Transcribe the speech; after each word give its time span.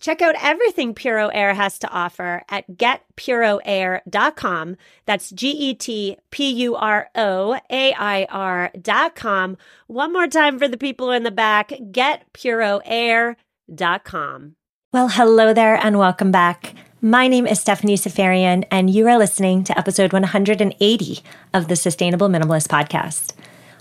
Check 0.00 0.20
out 0.20 0.34
everything 0.42 0.94
Puro 0.94 1.28
Air 1.28 1.54
has 1.54 1.78
to 1.78 1.88
offer 1.88 2.42
at 2.48 2.68
getpuroair.com. 2.70 4.76
That's 5.06 5.30
G 5.30 5.50
E 5.50 5.74
T 5.74 6.18
P 6.30 6.50
U 6.50 6.76
R 6.76 7.08
O 7.14 7.58
A 7.70 7.94
I 7.94 8.26
R.com. 8.30 9.56
One 9.86 10.12
more 10.12 10.26
time 10.26 10.58
for 10.58 10.68
the 10.68 10.76
people 10.76 11.10
in 11.10 11.22
the 11.22 11.30
back 11.30 11.70
getpuroair.com. 11.70 14.56
Well, 14.92 15.08
hello 15.08 15.52
there 15.52 15.76
and 15.76 15.98
welcome 15.98 16.30
back. 16.30 16.74
My 17.00 17.26
name 17.28 17.46
is 17.46 17.60
Stephanie 17.60 17.96
Seferian, 17.96 18.64
and 18.70 18.88
you 18.88 19.08
are 19.08 19.18
listening 19.18 19.64
to 19.64 19.76
episode 19.76 20.12
180 20.12 21.18
of 21.52 21.68
the 21.68 21.76
Sustainable 21.76 22.28
Minimalist 22.28 22.68
Podcast. 22.68 23.34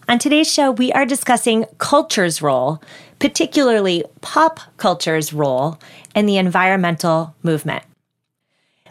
On 0.10 0.20
today's 0.20 0.52
show, 0.52 0.72
we 0.72 0.92
are 0.92 1.06
discussing 1.06 1.66
culture's 1.78 2.42
role, 2.42 2.82
particularly 3.20 4.04
pop 4.20 4.60
culture's 4.76 5.32
role 5.32 5.80
in 6.14 6.26
the 6.26 6.38
environmental 6.38 7.34
movement. 7.42 7.84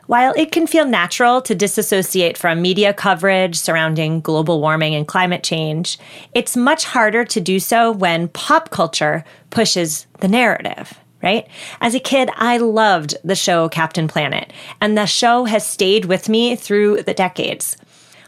While 0.06 0.32
it 0.36 0.52
can 0.52 0.66
feel 0.66 0.86
natural 0.86 1.42
to 1.42 1.54
disassociate 1.54 2.38
from 2.38 2.62
media 2.62 2.94
coverage 2.94 3.56
surrounding 3.56 4.20
global 4.20 4.60
warming 4.60 4.94
and 4.94 5.06
climate 5.06 5.42
change, 5.42 5.98
it's 6.34 6.56
much 6.56 6.84
harder 6.84 7.24
to 7.26 7.40
do 7.40 7.60
so 7.60 7.92
when 7.92 8.28
pop 8.28 8.70
culture 8.70 9.24
pushes 9.50 10.06
the 10.20 10.28
narrative 10.28 10.98
right? 11.22 11.46
As 11.80 11.94
a 11.94 12.00
kid, 12.00 12.30
I 12.34 12.56
loved 12.56 13.14
the 13.22 13.36
show 13.36 13.68
Captain 13.68 14.08
Planet, 14.08 14.52
and 14.80 14.98
the 14.98 15.06
show 15.06 15.44
has 15.44 15.64
stayed 15.64 16.06
with 16.06 16.28
me 16.28 16.56
through 16.56 17.04
the 17.04 17.14
decades. 17.14 17.76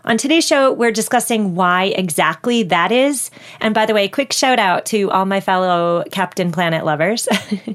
On 0.06 0.18
today's 0.18 0.46
show, 0.46 0.70
we're 0.70 0.92
discussing 0.92 1.54
why 1.54 1.84
exactly 1.84 2.62
that 2.64 2.92
is. 2.92 3.30
And 3.60 3.74
by 3.74 3.86
the 3.86 3.94
way, 3.94 4.06
quick 4.06 4.34
shout 4.34 4.58
out 4.58 4.84
to 4.86 5.10
all 5.10 5.24
my 5.24 5.40
fellow 5.40 6.04
Captain 6.12 6.52
Planet 6.52 6.84
lovers. 6.84 7.26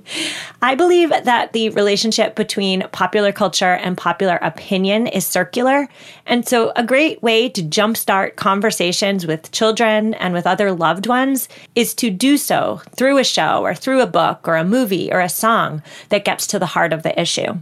I 0.62 0.76
believe 0.76 1.10
that 1.10 1.54
the 1.54 1.70
relationship 1.70 2.36
between 2.36 2.88
popular 2.92 3.32
culture 3.32 3.74
and 3.74 3.98
popular 3.98 4.38
opinion 4.44 5.08
is 5.08 5.26
circular. 5.26 5.90
And 6.28 6.48
so, 6.48 6.72
a 6.76 6.84
great 6.84 7.24
way 7.24 7.50
to 7.50 7.64
jumpstart 7.64 8.36
conversations 8.36 9.26
with 9.26 9.52
children 9.52 10.14
and 10.14 10.32
with 10.32 10.46
other 10.46 10.72
loved 10.72 11.08
ones 11.08 11.50
is 11.74 11.96
to 11.96 12.12
do 12.12 12.38
so 12.38 12.80
through 12.96 13.18
a 13.18 13.24
show 13.24 13.64
or 13.64 13.74
through 13.74 14.02
a 14.02 14.08
book 14.08 14.48
or 14.48 14.56
a 14.56 14.64
movie 14.64 15.12
or 15.12 15.20
a 15.20 15.30
song 15.30 15.82
that 16.10 16.26
gets 16.26 16.46
to 16.46 16.60
the 16.60 16.68
heart 16.68 16.94
of 16.94 17.02
the 17.02 17.20
issue. 17.20 17.58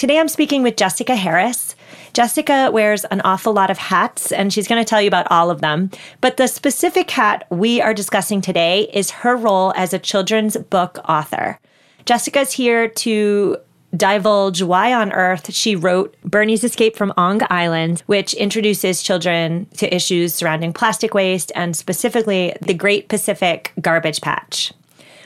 Today, 0.00 0.18
I'm 0.18 0.28
speaking 0.28 0.62
with 0.62 0.78
Jessica 0.78 1.14
Harris. 1.14 1.76
Jessica 2.14 2.70
wears 2.72 3.04
an 3.04 3.20
awful 3.20 3.52
lot 3.52 3.68
of 3.68 3.76
hats, 3.76 4.32
and 4.32 4.50
she's 4.50 4.66
going 4.66 4.82
to 4.82 4.88
tell 4.88 5.02
you 5.02 5.08
about 5.08 5.30
all 5.30 5.50
of 5.50 5.60
them. 5.60 5.90
But 6.22 6.38
the 6.38 6.48
specific 6.48 7.10
hat 7.10 7.46
we 7.50 7.82
are 7.82 7.92
discussing 7.92 8.40
today 8.40 8.88
is 8.94 9.10
her 9.10 9.36
role 9.36 9.74
as 9.76 9.92
a 9.92 9.98
children's 9.98 10.56
book 10.56 11.00
author. 11.06 11.60
Jessica's 12.06 12.52
here 12.52 12.88
to 12.88 13.58
divulge 13.94 14.62
why 14.62 14.94
on 14.94 15.12
earth 15.12 15.52
she 15.52 15.76
wrote 15.76 16.16
Bernie's 16.24 16.64
Escape 16.64 16.96
from 16.96 17.12
Ong 17.18 17.42
Island, 17.50 18.02
which 18.06 18.32
introduces 18.32 19.02
children 19.02 19.66
to 19.76 19.94
issues 19.94 20.32
surrounding 20.32 20.72
plastic 20.72 21.12
waste 21.12 21.52
and 21.54 21.76
specifically 21.76 22.56
the 22.62 22.72
Great 22.72 23.10
Pacific 23.10 23.74
Garbage 23.82 24.22
Patch. 24.22 24.72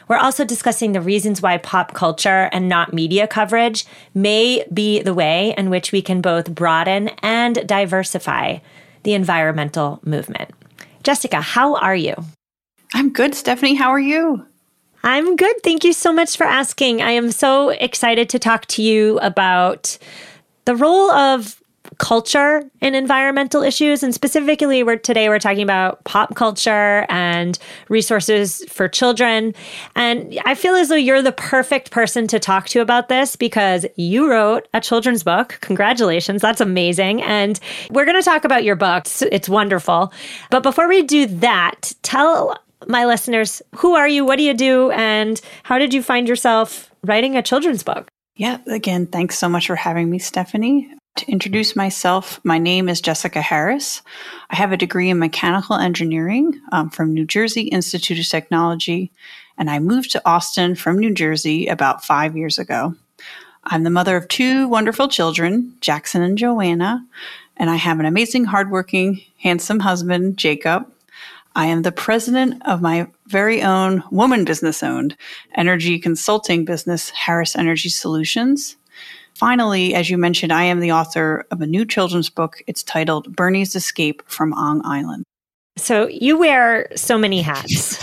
We're 0.08 0.16
also 0.16 0.44
discussing 0.44 0.92
the 0.92 1.00
reasons 1.00 1.40
why 1.40 1.58
pop 1.58 1.94
culture 1.94 2.48
and 2.52 2.68
not 2.68 2.92
media 2.92 3.26
coverage 3.26 3.86
may 4.14 4.64
be 4.72 5.00
the 5.02 5.14
way 5.14 5.54
in 5.56 5.70
which 5.70 5.92
we 5.92 6.02
can 6.02 6.20
both 6.20 6.54
broaden 6.54 7.08
and 7.22 7.66
diversify 7.66 8.58
the 9.02 9.14
environmental 9.14 10.00
movement. 10.04 10.50
Jessica, 11.02 11.40
how 11.40 11.76
are 11.76 11.96
you? 11.96 12.14
I'm 12.94 13.12
good, 13.12 13.34
Stephanie. 13.34 13.74
How 13.74 13.90
are 13.90 14.00
you? 14.00 14.46
I'm 15.02 15.36
good. 15.36 15.62
Thank 15.62 15.84
you 15.84 15.92
so 15.92 16.12
much 16.12 16.36
for 16.36 16.44
asking. 16.44 17.02
I 17.02 17.10
am 17.10 17.30
so 17.30 17.68
excited 17.70 18.30
to 18.30 18.38
talk 18.38 18.66
to 18.66 18.82
you 18.82 19.18
about 19.18 19.98
the 20.64 20.74
role 20.74 21.10
of 21.10 21.60
culture 21.98 22.62
and 22.80 22.96
environmental 22.96 23.62
issues. 23.62 24.02
And 24.02 24.14
specifically 24.14 24.82
we're 24.82 24.96
today 24.96 25.28
we're 25.28 25.38
talking 25.38 25.62
about 25.62 26.02
pop 26.04 26.34
culture 26.34 27.06
and 27.08 27.58
resources 27.88 28.64
for 28.68 28.88
children. 28.88 29.54
And 29.94 30.38
i 30.44 30.54
feel 30.54 30.74
as 30.74 30.88
though 30.88 30.94
you're 30.94 31.22
the 31.22 31.32
perfect 31.32 31.90
person 31.90 32.26
to 32.28 32.38
talk 32.38 32.68
to 32.68 32.80
about 32.80 33.08
this 33.08 33.36
because 33.36 33.86
you 33.96 34.30
wrote 34.30 34.68
a 34.74 34.80
children's 34.80 35.22
book. 35.22 35.58
Congratulations. 35.60 36.42
That's 36.42 36.60
amazing. 36.60 37.22
And 37.22 37.58
we're 37.90 38.04
going 38.04 38.18
to 38.18 38.24
talk 38.24 38.44
about 38.44 38.64
your 38.64 38.76
book. 38.76 39.06
It's 39.20 39.48
wonderful. 39.48 40.12
But 40.50 40.62
before 40.62 40.88
we 40.88 41.02
do 41.02 41.26
that 41.26 41.94
tell 42.02 42.58
my 42.88 43.06
listeners 43.06 43.62
who 43.76 43.94
are 43.94 44.08
you? 44.08 44.24
What 44.24 44.36
do 44.36 44.42
you 44.42 44.54
do? 44.54 44.90
And 44.90 45.40
how 45.62 45.78
did 45.78 45.94
you 45.94 46.02
find 46.02 46.28
yourself 46.28 46.90
writing 47.02 47.36
a 47.36 47.42
children's 47.42 47.82
book? 47.82 48.08
Yeah, 48.36 48.58
again, 48.66 49.06
thanks 49.06 49.38
so 49.38 49.48
much 49.48 49.68
for 49.68 49.76
having 49.76 50.10
me, 50.10 50.18
Stephanie. 50.18 50.92
To 51.16 51.30
introduce 51.30 51.76
myself, 51.76 52.40
my 52.42 52.58
name 52.58 52.88
is 52.88 53.00
Jessica 53.00 53.40
Harris. 53.40 54.02
I 54.50 54.56
have 54.56 54.72
a 54.72 54.76
degree 54.76 55.10
in 55.10 55.20
mechanical 55.20 55.76
engineering 55.76 56.60
um, 56.72 56.90
from 56.90 57.14
New 57.14 57.24
Jersey 57.24 57.68
Institute 57.68 58.18
of 58.18 58.26
Technology, 58.26 59.12
and 59.56 59.70
I 59.70 59.78
moved 59.78 60.10
to 60.10 60.22
Austin 60.28 60.74
from 60.74 60.98
New 60.98 61.14
Jersey 61.14 61.68
about 61.68 62.04
five 62.04 62.36
years 62.36 62.58
ago. 62.58 62.96
I'm 63.62 63.84
the 63.84 63.90
mother 63.90 64.16
of 64.16 64.26
two 64.26 64.66
wonderful 64.66 65.06
children, 65.06 65.76
Jackson 65.80 66.20
and 66.20 66.36
Joanna, 66.36 67.06
and 67.56 67.70
I 67.70 67.76
have 67.76 68.00
an 68.00 68.06
amazing, 68.06 68.46
hardworking, 68.46 69.22
handsome 69.38 69.78
husband, 69.78 70.36
Jacob. 70.36 70.90
I 71.54 71.66
am 71.66 71.82
the 71.82 71.92
president 71.92 72.60
of 72.66 72.82
my 72.82 73.06
very 73.28 73.62
own 73.62 74.02
woman 74.10 74.44
business 74.44 74.82
owned 74.82 75.16
energy 75.54 76.00
consulting 76.00 76.64
business, 76.64 77.10
Harris 77.10 77.54
Energy 77.54 77.88
Solutions. 77.88 78.74
Finally, 79.34 79.94
as 79.94 80.08
you 80.08 80.16
mentioned, 80.16 80.52
I 80.52 80.64
am 80.64 80.80
the 80.80 80.92
author 80.92 81.46
of 81.50 81.60
a 81.60 81.66
new 81.66 81.84
children's 81.84 82.30
book. 82.30 82.62
It's 82.66 82.82
titled 82.82 83.34
Bernie's 83.34 83.74
Escape 83.74 84.22
from 84.26 84.52
Ong 84.54 84.80
Island. 84.84 85.24
So 85.76 86.06
you 86.06 86.38
wear 86.38 86.88
so 86.94 87.18
many 87.18 87.42
hats. 87.42 87.98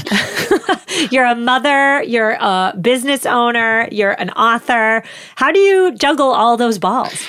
you're 1.12 1.26
a 1.26 1.36
mother, 1.36 2.04
you're 2.04 2.38
a 2.40 2.76
business 2.82 3.26
owner, 3.26 3.88
you're 3.92 4.20
an 4.20 4.30
author. 4.32 5.04
How 5.36 5.54
do 5.54 5.60
you 5.60 5.96
juggle 5.96 6.32
all 6.32 6.58
those 6.58 6.78
balls? 6.78 7.26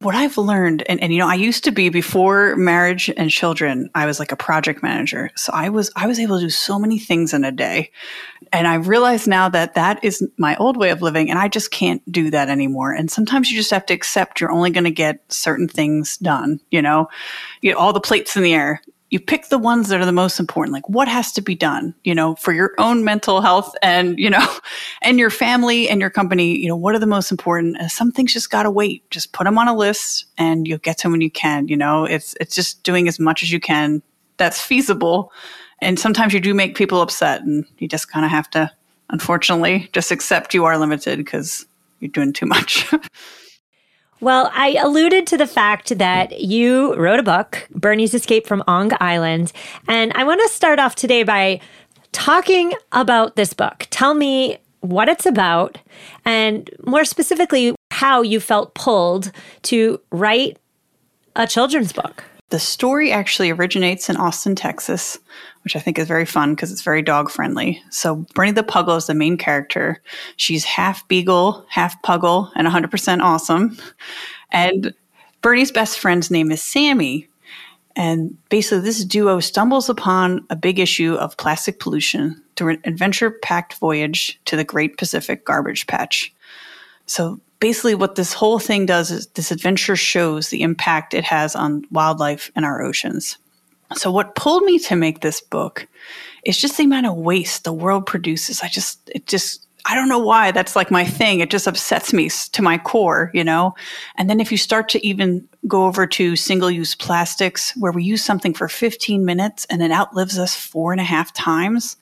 What 0.00 0.14
I've 0.14 0.36
learned, 0.36 0.82
and, 0.88 1.02
and 1.02 1.10
you 1.12 1.18
know, 1.18 1.28
I 1.28 1.36
used 1.36 1.64
to 1.64 1.70
be 1.70 1.88
before 1.88 2.54
marriage 2.56 3.10
and 3.16 3.30
children, 3.30 3.88
I 3.94 4.04
was 4.04 4.18
like 4.18 4.30
a 4.30 4.36
project 4.36 4.82
manager. 4.82 5.30
So 5.36 5.52
I 5.54 5.70
was, 5.70 5.90
I 5.96 6.06
was 6.06 6.18
able 6.18 6.38
to 6.38 6.44
do 6.44 6.50
so 6.50 6.78
many 6.78 6.98
things 6.98 7.32
in 7.32 7.44
a 7.44 7.52
day. 7.52 7.90
And 8.52 8.68
I 8.68 8.74
realize 8.74 9.26
now 9.26 9.48
that 9.48 9.74
that 9.74 10.04
is 10.04 10.26
my 10.36 10.54
old 10.56 10.76
way 10.76 10.90
of 10.90 11.00
living 11.00 11.30
and 11.30 11.38
I 11.38 11.48
just 11.48 11.70
can't 11.70 12.02
do 12.12 12.30
that 12.30 12.50
anymore. 12.50 12.92
And 12.92 13.10
sometimes 13.10 13.50
you 13.50 13.56
just 13.56 13.70
have 13.70 13.86
to 13.86 13.94
accept 13.94 14.40
you're 14.40 14.52
only 14.52 14.70
going 14.70 14.84
to 14.84 14.90
get 14.90 15.20
certain 15.32 15.66
things 15.66 16.18
done, 16.18 16.60
you 16.70 16.82
know, 16.82 17.08
you 17.62 17.72
know, 17.72 17.78
all 17.78 17.94
the 17.94 18.00
plates 18.00 18.36
in 18.36 18.42
the 18.42 18.54
air 18.54 18.82
you 19.16 19.20
pick 19.20 19.48
the 19.48 19.56
ones 19.56 19.88
that 19.88 19.98
are 19.98 20.04
the 20.04 20.12
most 20.12 20.38
important 20.38 20.74
like 20.74 20.86
what 20.90 21.08
has 21.08 21.32
to 21.32 21.40
be 21.40 21.54
done 21.54 21.94
you 22.04 22.14
know 22.14 22.34
for 22.34 22.52
your 22.52 22.74
own 22.76 23.02
mental 23.02 23.40
health 23.40 23.74
and 23.82 24.18
you 24.18 24.28
know 24.28 24.46
and 25.02 25.18
your 25.18 25.30
family 25.30 25.88
and 25.88 26.02
your 26.02 26.10
company 26.10 26.54
you 26.54 26.68
know 26.68 26.76
what 26.76 26.94
are 26.94 26.98
the 26.98 27.06
most 27.06 27.30
important? 27.30 27.78
Some 27.90 28.12
things 28.12 28.34
just 28.34 28.50
got 28.50 28.64
to 28.64 28.70
wait. 28.70 29.10
Just 29.10 29.32
put 29.32 29.44
them 29.44 29.56
on 29.56 29.68
a 29.68 29.74
list 29.74 30.26
and 30.36 30.68
you'll 30.68 30.78
get 30.78 30.98
to 30.98 31.02
them 31.04 31.12
when 31.12 31.22
you 31.22 31.30
can 31.30 31.66
you 31.66 31.78
know? 31.78 32.04
It's 32.04 32.34
it's 32.40 32.54
just 32.54 32.82
doing 32.82 33.08
as 33.08 33.18
much 33.18 33.42
as 33.42 33.50
you 33.50 33.58
can 33.58 34.02
that's 34.36 34.60
feasible. 34.60 35.32
And 35.80 35.98
sometimes 35.98 36.34
you 36.34 36.40
do 36.40 36.52
make 36.52 36.76
people 36.76 37.00
upset 37.00 37.40
and 37.40 37.64
you 37.78 37.88
just 37.88 38.10
kind 38.10 38.26
of 38.26 38.30
have 38.30 38.50
to 38.50 38.70
unfortunately 39.08 39.88
just 39.94 40.10
accept 40.10 40.52
you 40.52 40.66
are 40.66 40.76
limited 40.76 41.16
because 41.16 41.64
you're 42.00 42.10
doing 42.10 42.34
too 42.34 42.44
much 42.44 42.92
Well, 44.20 44.50
I 44.54 44.76
alluded 44.80 45.26
to 45.26 45.36
the 45.36 45.46
fact 45.46 45.98
that 45.98 46.40
you 46.40 46.94
wrote 46.96 47.20
a 47.20 47.22
book, 47.22 47.68
Bernie's 47.70 48.14
Escape 48.14 48.46
from 48.46 48.64
Ong 48.66 48.90
Island. 48.98 49.52
And 49.88 50.10
I 50.14 50.24
want 50.24 50.40
to 50.40 50.48
start 50.48 50.78
off 50.78 50.94
today 50.94 51.22
by 51.22 51.60
talking 52.12 52.72
about 52.92 53.36
this 53.36 53.52
book. 53.52 53.86
Tell 53.90 54.14
me 54.14 54.56
what 54.80 55.10
it's 55.10 55.26
about, 55.26 55.78
and 56.24 56.70
more 56.86 57.04
specifically, 57.04 57.74
how 57.90 58.22
you 58.22 58.40
felt 58.40 58.74
pulled 58.74 59.32
to 59.62 60.00
write 60.10 60.58
a 61.34 61.46
children's 61.46 61.92
book. 61.92 62.24
The 62.48 62.58
story 62.58 63.12
actually 63.12 63.50
originates 63.50 64.08
in 64.08 64.16
Austin, 64.16 64.54
Texas, 64.54 65.18
which 65.66 65.74
I 65.74 65.80
think 65.80 65.98
is 65.98 66.06
very 66.06 66.24
fun 66.24 66.54
because 66.54 66.70
it's 66.70 66.82
very 66.82 67.02
dog 67.02 67.28
friendly. 67.28 67.82
So, 67.90 68.24
Bernie 68.36 68.52
the 68.52 68.62
Puggle 68.62 68.98
is 68.98 69.08
the 69.08 69.14
main 69.14 69.36
character. 69.36 70.00
She's 70.36 70.62
half 70.62 71.08
beagle, 71.08 71.66
half 71.68 72.00
puggle, 72.02 72.52
and 72.54 72.68
100% 72.68 73.20
awesome. 73.20 73.76
And 74.52 74.94
Bernie's 75.42 75.72
best 75.72 75.98
friend's 75.98 76.30
name 76.30 76.52
is 76.52 76.62
Sammy. 76.62 77.26
And 77.96 78.38
basically, 78.48 78.78
this 78.82 79.04
duo 79.04 79.40
stumbles 79.40 79.88
upon 79.88 80.46
a 80.50 80.54
big 80.54 80.78
issue 80.78 81.14
of 81.14 81.36
plastic 81.36 81.80
pollution 81.80 82.40
through 82.54 82.74
an 82.74 82.82
adventure 82.84 83.32
packed 83.32 83.74
voyage 83.74 84.40
to 84.44 84.54
the 84.54 84.62
Great 84.62 84.98
Pacific 84.98 85.44
Garbage 85.44 85.88
Patch. 85.88 86.32
So, 87.06 87.40
basically 87.58 87.96
what 87.96 88.14
this 88.14 88.32
whole 88.32 88.60
thing 88.60 88.86
does 88.86 89.10
is 89.10 89.26
this 89.28 89.50
adventure 89.50 89.96
shows 89.96 90.50
the 90.50 90.62
impact 90.62 91.12
it 91.12 91.24
has 91.24 91.56
on 91.56 91.84
wildlife 91.90 92.52
and 92.54 92.64
our 92.64 92.82
oceans. 92.82 93.38
So 93.94 94.10
what 94.10 94.34
pulled 94.34 94.64
me 94.64 94.78
to 94.80 94.96
make 94.96 95.20
this 95.20 95.40
book 95.40 95.86
is 96.44 96.58
just 96.58 96.76
the 96.76 96.84
amount 96.84 97.06
of 97.06 97.16
waste 97.16 97.64
the 97.64 97.72
world 97.72 98.06
produces. 98.06 98.62
I 98.62 98.68
just 98.68 99.10
it 99.14 99.26
just 99.26 99.66
I 99.88 99.94
don't 99.94 100.08
know 100.08 100.18
why 100.18 100.50
that's 100.50 100.74
like 100.74 100.90
my 100.90 101.04
thing. 101.04 101.38
It 101.38 101.50
just 101.50 101.68
upsets 101.68 102.12
me 102.12 102.28
to 102.28 102.62
my 102.62 102.76
core, 102.76 103.30
you 103.32 103.44
know? 103.44 103.74
And 104.16 104.28
then 104.28 104.40
if 104.40 104.50
you 104.50 104.58
start 104.58 104.88
to 104.90 105.06
even 105.06 105.48
go 105.68 105.84
over 105.84 106.08
to 106.08 106.34
single 106.34 106.70
use 106.70 106.96
plastics 106.96 107.72
where 107.76 107.92
we 107.92 108.02
use 108.02 108.24
something 108.24 108.52
for 108.52 108.68
15 108.68 109.24
minutes 109.24 109.64
and 109.70 109.82
it 109.82 109.92
outlives 109.92 110.38
us 110.38 110.56
four 110.56 110.90
and 110.90 111.00
a 111.00 111.04
half 111.04 111.32
times, 111.32 111.96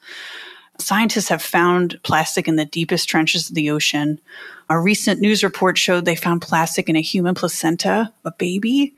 Scientists 0.78 1.28
have 1.28 1.42
found 1.42 2.00
plastic 2.02 2.48
in 2.48 2.56
the 2.56 2.64
deepest 2.64 3.08
trenches 3.08 3.48
of 3.48 3.54
the 3.54 3.70
ocean. 3.70 4.20
A 4.68 4.78
recent 4.78 5.20
news 5.20 5.44
report 5.44 5.78
showed 5.78 6.04
they 6.04 6.16
found 6.16 6.42
plastic 6.42 6.88
in 6.88 6.96
a 6.96 7.00
human 7.00 7.34
placenta, 7.34 8.12
a 8.24 8.32
baby. 8.32 8.94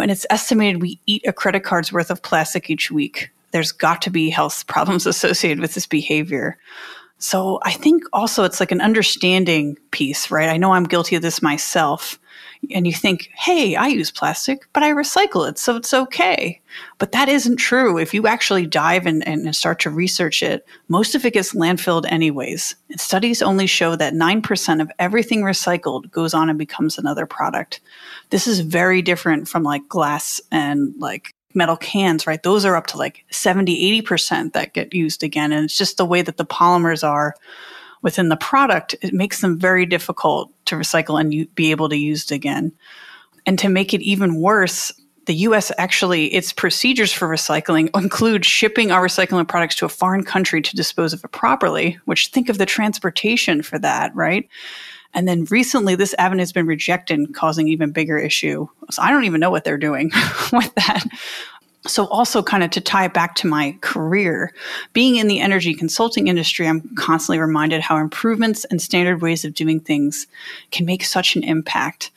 And 0.00 0.10
it's 0.10 0.26
estimated 0.30 0.82
we 0.82 1.00
eat 1.06 1.26
a 1.26 1.32
credit 1.32 1.60
card's 1.60 1.92
worth 1.92 2.10
of 2.10 2.22
plastic 2.22 2.70
each 2.70 2.90
week. 2.90 3.30
There's 3.52 3.72
got 3.72 4.02
to 4.02 4.10
be 4.10 4.30
health 4.30 4.66
problems 4.66 5.06
associated 5.06 5.60
with 5.60 5.74
this 5.74 5.86
behavior. 5.86 6.58
So 7.18 7.60
I 7.62 7.72
think 7.72 8.04
also 8.12 8.44
it's 8.44 8.60
like 8.60 8.72
an 8.72 8.82
understanding 8.82 9.78
piece, 9.90 10.30
right? 10.30 10.50
I 10.50 10.58
know 10.58 10.72
I'm 10.72 10.84
guilty 10.84 11.16
of 11.16 11.22
this 11.22 11.40
myself 11.40 12.18
and 12.70 12.86
you 12.86 12.92
think, 12.92 13.30
hey, 13.34 13.76
I 13.76 13.86
use 13.86 14.10
plastic, 14.10 14.66
but 14.72 14.82
I 14.82 14.92
recycle 14.92 15.48
it, 15.48 15.58
so 15.58 15.76
it's 15.76 15.94
okay. 15.94 16.60
But 16.98 17.12
that 17.12 17.28
isn't 17.28 17.56
true. 17.56 17.98
If 17.98 18.14
you 18.14 18.26
actually 18.26 18.66
dive 18.66 19.06
and, 19.06 19.26
and 19.26 19.54
start 19.54 19.80
to 19.80 19.90
research 19.90 20.42
it, 20.42 20.66
most 20.88 21.14
of 21.14 21.24
it 21.24 21.34
gets 21.34 21.54
landfilled 21.54 22.10
anyways. 22.10 22.74
And 22.90 23.00
studies 23.00 23.42
only 23.42 23.66
show 23.66 23.96
that 23.96 24.14
9% 24.14 24.82
of 24.82 24.90
everything 24.98 25.42
recycled 25.42 26.10
goes 26.10 26.34
on 26.34 26.48
and 26.48 26.58
becomes 26.58 26.98
another 26.98 27.26
product. 27.26 27.80
This 28.30 28.46
is 28.46 28.60
very 28.60 29.02
different 29.02 29.48
from 29.48 29.62
like 29.62 29.88
glass 29.88 30.40
and 30.50 30.94
like 30.98 31.34
metal 31.54 31.76
cans, 31.76 32.26
right? 32.26 32.42
Those 32.42 32.64
are 32.64 32.76
up 32.76 32.86
to 32.88 32.98
like 32.98 33.24
70, 33.30 34.02
80% 34.02 34.52
that 34.52 34.74
get 34.74 34.94
used 34.94 35.22
again. 35.22 35.52
And 35.52 35.64
it's 35.64 35.78
just 35.78 35.96
the 35.96 36.04
way 36.04 36.22
that 36.22 36.36
the 36.36 36.44
polymers 36.44 37.06
are 37.06 37.34
within 38.02 38.28
the 38.28 38.36
product, 38.36 38.94
it 39.00 39.14
makes 39.14 39.40
them 39.40 39.58
very 39.58 39.86
difficult 39.86 40.52
to 40.66 40.76
recycle 40.76 41.18
and 41.20 41.52
be 41.54 41.70
able 41.70 41.88
to 41.88 41.96
use 41.96 42.24
it 42.24 42.34
again. 42.34 42.72
And 43.46 43.58
to 43.58 43.68
make 43.68 43.94
it 43.94 44.02
even 44.02 44.40
worse, 44.40 44.92
the 45.26 45.34
US 45.34 45.72
actually, 45.76 46.26
its 46.26 46.52
procedures 46.52 47.12
for 47.12 47.28
recycling 47.28 47.90
include 47.96 48.44
shipping 48.44 48.92
our 48.92 49.06
recycling 49.06 49.48
products 49.48 49.74
to 49.76 49.86
a 49.86 49.88
foreign 49.88 50.24
country 50.24 50.62
to 50.62 50.76
dispose 50.76 51.12
of 51.12 51.24
it 51.24 51.32
properly, 51.32 51.98
which 52.04 52.28
think 52.28 52.48
of 52.48 52.58
the 52.58 52.66
transportation 52.66 53.62
for 53.62 53.78
that, 53.78 54.14
right? 54.14 54.48
And 55.16 55.26
then 55.26 55.46
recently, 55.46 55.94
this 55.94 56.14
avenue 56.18 56.42
has 56.42 56.52
been 56.52 56.66
rejected, 56.66 57.34
causing 57.34 57.68
even 57.68 57.90
bigger 57.90 58.18
issue. 58.18 58.68
So 58.90 59.02
I 59.02 59.10
don't 59.10 59.24
even 59.24 59.40
know 59.40 59.50
what 59.50 59.64
they're 59.64 59.78
doing 59.78 60.10
with 60.52 60.72
that. 60.74 61.04
So, 61.86 62.06
also 62.08 62.42
kind 62.42 62.62
of 62.62 62.70
to 62.72 62.80
tie 62.80 63.06
it 63.06 63.14
back 63.14 63.34
to 63.36 63.46
my 63.46 63.78
career, 63.80 64.52
being 64.92 65.16
in 65.16 65.28
the 65.28 65.40
energy 65.40 65.72
consulting 65.72 66.26
industry, 66.26 66.68
I'm 66.68 66.82
constantly 66.96 67.38
reminded 67.38 67.80
how 67.80 67.96
improvements 67.96 68.64
and 68.66 68.82
standard 68.82 69.22
ways 69.22 69.44
of 69.44 69.54
doing 69.54 69.80
things 69.80 70.26
can 70.70 70.84
make 70.84 71.04
such 71.04 71.34
an 71.34 71.44
impact. 71.44 72.10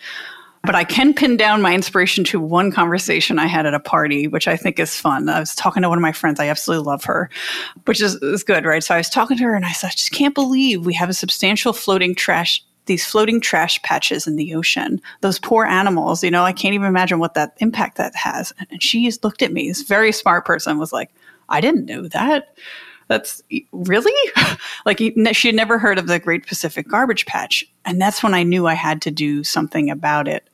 But 0.63 0.75
I 0.75 0.83
can 0.83 1.13
pin 1.13 1.37
down 1.37 1.61
my 1.61 1.73
inspiration 1.73 2.25
to 2.25 2.39
one 2.39 2.69
conversation 2.69 3.39
I 3.39 3.47
had 3.47 3.65
at 3.65 3.73
a 3.73 3.79
party, 3.79 4.27
which 4.27 4.47
I 4.47 4.57
think 4.57 4.77
is 4.77 4.93
fun. 4.93 5.29
I 5.29 5.39
was 5.39 5.55
talking 5.55 5.83
to 5.83 5.89
one 5.89 5.97
of 5.97 6.01
my 6.01 6.11
friends. 6.11 6.39
I 6.39 6.47
absolutely 6.47 6.85
love 6.85 7.05
her, 7.05 7.29
which 7.85 8.01
is, 8.01 8.15
is 8.15 8.43
good, 8.43 8.65
right? 8.65 8.83
So 8.83 8.93
I 8.93 8.97
was 8.97 9.09
talking 9.09 9.37
to 9.37 9.43
her 9.43 9.55
and 9.55 9.65
I 9.65 9.71
said, 9.71 9.87
I 9.87 9.91
just 9.91 10.11
can't 10.11 10.35
believe 10.35 10.85
we 10.85 10.93
have 10.95 11.09
a 11.09 11.13
substantial 11.13 11.71
floating 11.71 12.13
trash 12.13 12.61
these 12.89 13.05
floating 13.05 13.39
trash 13.39 13.81
patches 13.83 14.27
in 14.27 14.35
the 14.35 14.53
ocean. 14.55 14.99
Those 15.21 15.39
poor 15.39 15.63
animals, 15.63 16.23
you 16.23 16.31
know, 16.31 16.43
I 16.43 16.51
can't 16.51 16.73
even 16.73 16.87
imagine 16.87 17.19
what 17.19 17.35
that 17.35 17.55
impact 17.59 17.97
that 17.97 18.15
has. 18.15 18.51
And 18.69 18.83
she 18.83 19.05
just 19.05 19.23
looked 19.23 19.41
at 19.41 19.53
me, 19.53 19.69
this 19.69 19.83
very 19.83 20.11
smart 20.11 20.45
person 20.45 20.77
was 20.77 20.91
like, 20.91 21.11
I 21.47 21.61
didn't 21.61 21.85
know 21.85 22.07
that. 22.09 22.55
That's 23.07 23.41
really 23.71 24.31
like 24.85 24.99
she 24.99 25.47
had 25.47 25.55
never 25.55 25.79
heard 25.79 25.97
of 25.97 26.07
the 26.07 26.19
Great 26.19 26.45
Pacific 26.45 26.87
Garbage 26.87 27.25
Patch. 27.25 27.63
And 27.85 28.01
that's 28.01 28.21
when 28.21 28.33
I 28.33 28.43
knew 28.43 28.67
I 28.67 28.73
had 28.73 29.01
to 29.03 29.11
do 29.11 29.43
something 29.43 29.89
about 29.89 30.27
it. 30.27 30.49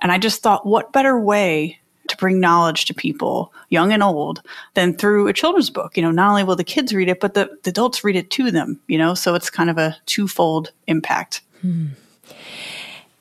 And 0.00 0.10
I 0.10 0.18
just 0.18 0.42
thought, 0.42 0.66
what 0.66 0.92
better 0.92 1.18
way 1.18 1.78
to 2.08 2.16
bring 2.16 2.40
knowledge 2.40 2.84
to 2.86 2.94
people, 2.94 3.52
young 3.70 3.92
and 3.92 4.02
old, 4.02 4.42
than 4.74 4.94
through 4.94 5.28
a 5.28 5.32
children's 5.32 5.70
book. 5.70 5.96
You 5.96 6.02
know, 6.02 6.10
not 6.10 6.28
only 6.28 6.44
will 6.44 6.56
the 6.56 6.64
kids 6.64 6.94
read 6.94 7.08
it, 7.08 7.20
but 7.20 7.34
the, 7.34 7.50
the 7.62 7.70
adults 7.70 8.04
read 8.04 8.16
it 8.16 8.30
to 8.32 8.50
them, 8.50 8.80
you 8.86 8.98
know, 8.98 9.14
so 9.14 9.34
it's 9.34 9.48
kind 9.48 9.70
of 9.70 9.78
a 9.78 9.96
twofold 10.06 10.72
impact. 10.86 11.40
Hmm. 11.64 11.86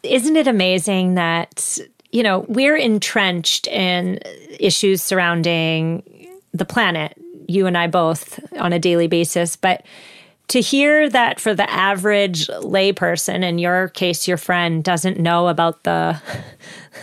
Isn't 0.04 0.36
it 0.36 0.48
amazing 0.48 1.16
that, 1.16 1.80
you 2.12 2.24
know, 2.24 2.46
we're 2.50 2.76
entrenched 2.76 3.68
in 3.68 4.20
issues 4.60 5.02
surrounding 5.02 6.04
the 6.54 6.66
planet, 6.66 7.18
you 7.48 7.68
and 7.68 7.78
I 7.78 7.88
both 7.88 8.40
on 8.60 8.74
a 8.74 8.80
daily 8.80 9.08
basis, 9.08 9.56
but 9.56 9.86
to 10.50 10.60
hear 10.60 11.10
that 11.10 11.40
for 11.40 11.56
the 11.56 11.70
average 11.72 12.48
layperson, 12.48 13.44
in 13.44 13.60
your 13.60 13.88
case, 13.90 14.28
your 14.28 14.36
friend 14.36 14.84
doesn't 14.84 15.18
know 15.18 15.48
about 15.48 15.84
the 15.84 16.22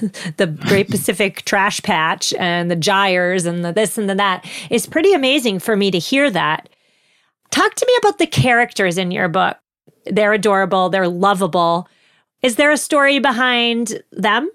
the 0.37 0.47
Great 0.47 0.89
Pacific 0.91 1.43
Trash 1.47 1.81
Patch 1.83 2.35
and 2.35 2.71
the 2.71 2.77
gyres 2.77 3.47
and 3.47 3.65
the 3.65 3.73
this 3.73 3.97
and 3.97 4.11
the 4.11 4.15
that 4.17 4.47
is 4.69 4.87
pretty 4.87 5.15
amazing 5.15 5.59
for 5.59 5.75
me 5.75 5.91
to 5.91 5.99
hear 5.99 6.31
that. 6.31 6.69
Talk 7.51 7.75
to 7.77 7.87
me 7.87 7.97
about 7.99 8.19
the 8.19 8.27
characters 8.27 8.99
in 8.99 9.11
your 9.11 9.29
book. 9.29 9.57
They're 10.07 10.33
adorable, 10.33 10.89
they're 10.89 11.09
lovable. 11.09 11.89
Is 12.43 12.57
there 12.57 12.71
a 12.71 12.77
story 12.77 13.19
behind 13.19 14.03
them? 14.13 14.51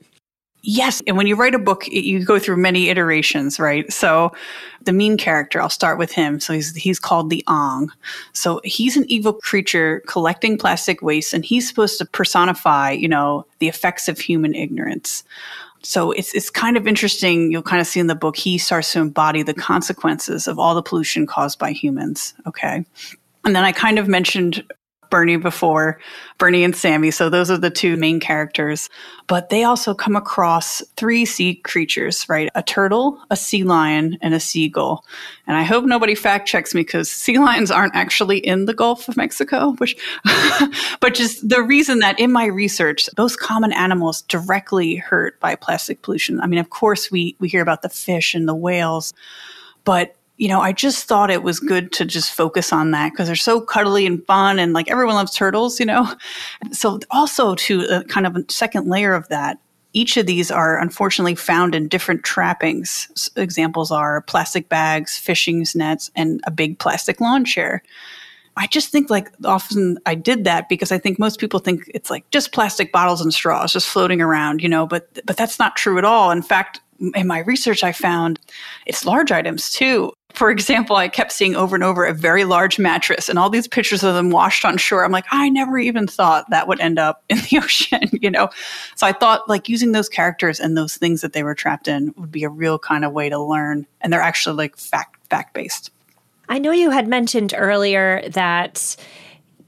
Yes. 0.68 1.00
And 1.06 1.16
when 1.16 1.28
you 1.28 1.36
write 1.36 1.54
a 1.54 1.60
book, 1.60 1.88
you 1.88 2.26
go 2.26 2.40
through 2.40 2.58
many 2.58 2.90
iterations, 2.90 3.60
right? 3.60 3.92
So 3.94 4.32
the 4.82 4.94
mean 4.94 5.16
character, 5.16 5.62
I'll 5.62 5.70
start 5.70 6.00
with 6.00 6.12
him. 6.12 6.40
So 6.40 6.54
he's, 6.54 6.76
he's 6.76 7.00
called 7.00 7.30
the 7.30 7.44
Ong. 7.48 7.92
So 8.34 8.62
he's 8.64 8.98
an 8.98 9.06
evil 9.08 9.34
creature 9.34 10.02
collecting 10.08 10.58
plastic 10.58 11.04
waste 11.04 11.36
and 11.36 11.46
he's 11.46 11.68
supposed 11.68 12.00
to 12.00 12.06
personify, 12.06 12.92
you 12.92 13.08
know, 13.08 13.46
the 13.60 13.68
effects 13.68 14.08
of 14.08 14.18
human 14.18 14.56
ignorance. 14.56 15.24
So 15.84 16.12
it's, 16.12 16.34
it's 16.34 16.50
kind 16.50 16.78
of 16.78 16.88
interesting. 16.88 17.52
You'll 17.52 17.62
kind 17.62 17.80
of 17.80 17.86
see 17.86 18.00
in 18.00 18.08
the 18.08 18.16
book, 18.16 18.36
he 18.36 18.58
starts 18.58 18.92
to 18.94 19.02
embody 19.02 19.44
the 19.44 19.54
consequences 19.54 20.48
of 20.48 20.58
all 20.58 20.74
the 20.74 20.82
pollution 20.82 21.28
caused 21.28 21.60
by 21.60 21.74
humans. 21.74 22.34
Okay. 22.48 22.84
And 23.44 23.56
then 23.56 23.64
I 23.64 23.72
kind 23.72 24.00
of 24.00 24.08
mentioned 24.08 24.64
Bernie 25.16 25.38
before, 25.38 25.98
Bernie 26.40 26.66
and 26.66 26.76
Sammy. 26.76 27.10
So 27.10 27.30
those 27.30 27.50
are 27.50 27.58
the 27.58 27.70
two 27.70 27.96
main 27.96 28.20
characters. 28.20 28.90
But 29.28 29.48
they 29.48 29.64
also 29.64 29.94
come 29.94 30.18
across 30.18 30.84
three 30.98 31.24
sea 31.24 31.56
creatures, 31.56 32.28
right? 32.28 32.52
A 32.54 32.62
turtle, 32.62 33.18
a 33.30 33.38
sea 33.38 33.64
lion, 33.64 34.18
and 34.22 34.34
a 34.34 34.42
seagull. 34.42 35.06
And 35.48 35.56
I 35.56 35.64
hope 35.64 35.86
nobody 35.86 36.16
fact 36.16 36.50
checks 36.50 36.76
me 36.76 36.82
because 36.82 37.10
sea 37.26 37.40
lions 37.40 37.72
aren't 37.72 37.96
actually 37.96 38.40
in 38.40 38.66
the 38.66 38.74
Gulf 38.74 39.08
of 39.08 39.16
Mexico, 39.16 39.72
which, 39.78 39.96
but 41.00 41.14
just 41.14 41.48
the 41.48 41.64
reason 41.64 42.00
that 42.00 42.20
in 42.20 42.34
my 42.34 42.48
research, 42.48 43.08
those 43.16 43.38
common 43.38 43.72
animals 43.72 44.24
directly 44.24 44.98
hurt 44.98 45.40
by 45.40 45.56
plastic 45.56 46.02
pollution. 46.02 46.42
I 46.42 46.48
mean, 46.48 46.60
of 46.60 46.72
course, 46.72 47.10
we, 47.10 47.38
we 47.40 47.48
hear 47.48 47.62
about 47.62 47.84
the 47.84 47.90
fish 47.90 48.36
and 48.36 48.50
the 48.50 48.54
whales, 48.54 49.14
but 49.86 50.18
you 50.38 50.50
know, 50.50 50.60
I 50.60 50.74
just 50.74 51.06
thought 51.06 51.32
it 51.32 51.44
was 51.44 51.60
good 51.60 51.94
to 51.94 52.06
just 52.06 52.34
focus 52.34 52.74
on 52.74 52.92
that 52.92 53.12
because 53.12 53.28
they're 53.28 53.36
so 53.36 53.62
cuddly 53.62 54.06
and 54.06 54.26
fun 54.26 54.60
and 54.60 54.74
like 54.74 54.92
everyone 54.92 55.16
loves 55.16 55.34
turtles, 55.34 55.80
you 55.80 55.86
know? 55.86 56.14
So, 56.72 57.00
also 57.12 57.56
to 57.56 57.82
a 57.84 58.04
kind 58.04 58.28
of 58.28 58.36
a 58.36 58.44
second 58.50 58.88
layer 58.88 59.14
of 59.14 59.28
that, 59.30 59.60
each 59.94 60.18
of 60.18 60.26
these 60.26 60.52
are 60.52 60.78
unfortunately 60.78 61.36
found 61.36 61.74
in 61.74 61.88
different 61.88 62.24
trappings. 62.24 63.32
Examples 63.38 63.92
are 63.92 64.22
plastic 64.22 64.68
bags, 64.68 65.18
fishing 65.18 65.66
nets, 65.74 66.12
and 66.16 66.42
a 66.46 66.52
big 66.52 66.80
plastic 66.80 67.22
lawn 67.22 67.46
chair. 67.46 67.82
I 68.58 68.68
just 68.68 68.90
think 68.90 69.10
like 69.10 69.32
often 69.46 69.98
I 70.06 70.16
did 70.16 70.44
that 70.44 70.68
because 70.68 70.92
I 70.92 70.98
think 70.98 71.18
most 71.18 71.40
people 71.40 71.60
think 71.60 71.90
it's 71.94 72.10
like 72.10 72.30
just 72.32 72.52
plastic 72.52 72.92
bottles 72.92 73.22
and 73.22 73.34
straws 73.34 73.72
just 73.72 73.88
floating 73.88 74.22
around, 74.22 74.62
you 74.62 74.70
know, 74.70 74.86
but 74.86 75.08
but 75.26 75.38
that's 75.38 75.60
not 75.60 75.78
true 75.78 75.98
at 75.98 76.06
all. 76.06 76.32
In 76.32 76.42
fact, 76.42 76.82
in 77.14 77.28
my 77.28 77.40
research 77.40 77.84
I 77.84 77.92
found 77.92 78.40
it's 78.86 79.06
large 79.06 79.32
items 79.32 79.72
too 79.72 80.14
for 80.36 80.52
example, 80.52 80.98
I 80.98 81.08
kept 81.08 81.32
seeing 81.32 81.56
over 81.56 81.76
and 81.76 81.84
over 81.84 82.06
a 82.06 82.14
very 82.14 82.44
large 82.44 82.78
mattress 82.78 83.30
and 83.30 83.40
all 83.40 83.50
these 83.50 83.68
pictures 83.68 84.04
of 84.04 84.14
them 84.14 84.30
washed 84.30 84.66
on 84.66 84.78
shore. 84.78 85.06
I'm 85.06 85.12
like, 85.12 85.26
I 85.32 85.50
never 85.50 85.80
even 85.80 86.08
thought 86.08 86.50
that 86.50 86.68
would 86.68 86.80
end 86.80 87.00
up 87.00 87.24
in 87.30 87.38
the 87.38 87.58
ocean, 87.58 88.10
you 88.12 88.30
know? 88.30 88.50
So 88.96 89.08
I 89.08 89.14
thought 89.14 89.48
like 89.50 89.70
using 89.70 89.94
those 89.94 90.10
characters 90.10 90.60
and 90.60 90.78
those 90.78 90.96
things 90.96 91.22
that 91.22 91.34
they 91.34 91.44
were 91.44 91.56
trapped 91.56 91.88
in 91.88 92.14
would 92.18 92.32
be 92.32 92.44
a 92.44 92.50
real 92.50 92.78
kind 92.78 93.06
of 93.06 93.14
way 93.14 93.30
to 93.30 93.40
learn. 93.40 93.88
And 94.02 94.12
they're 94.12 94.22
actually 94.22 94.56
like 94.58 94.78
fact 94.78 95.16
fact 95.30 95.54
based. 95.54 95.92
I 96.50 96.60
know 96.60 96.72
you 96.72 96.92
had 96.92 97.08
mentioned 97.08 97.54
earlier 97.58 98.28
that 98.30 98.96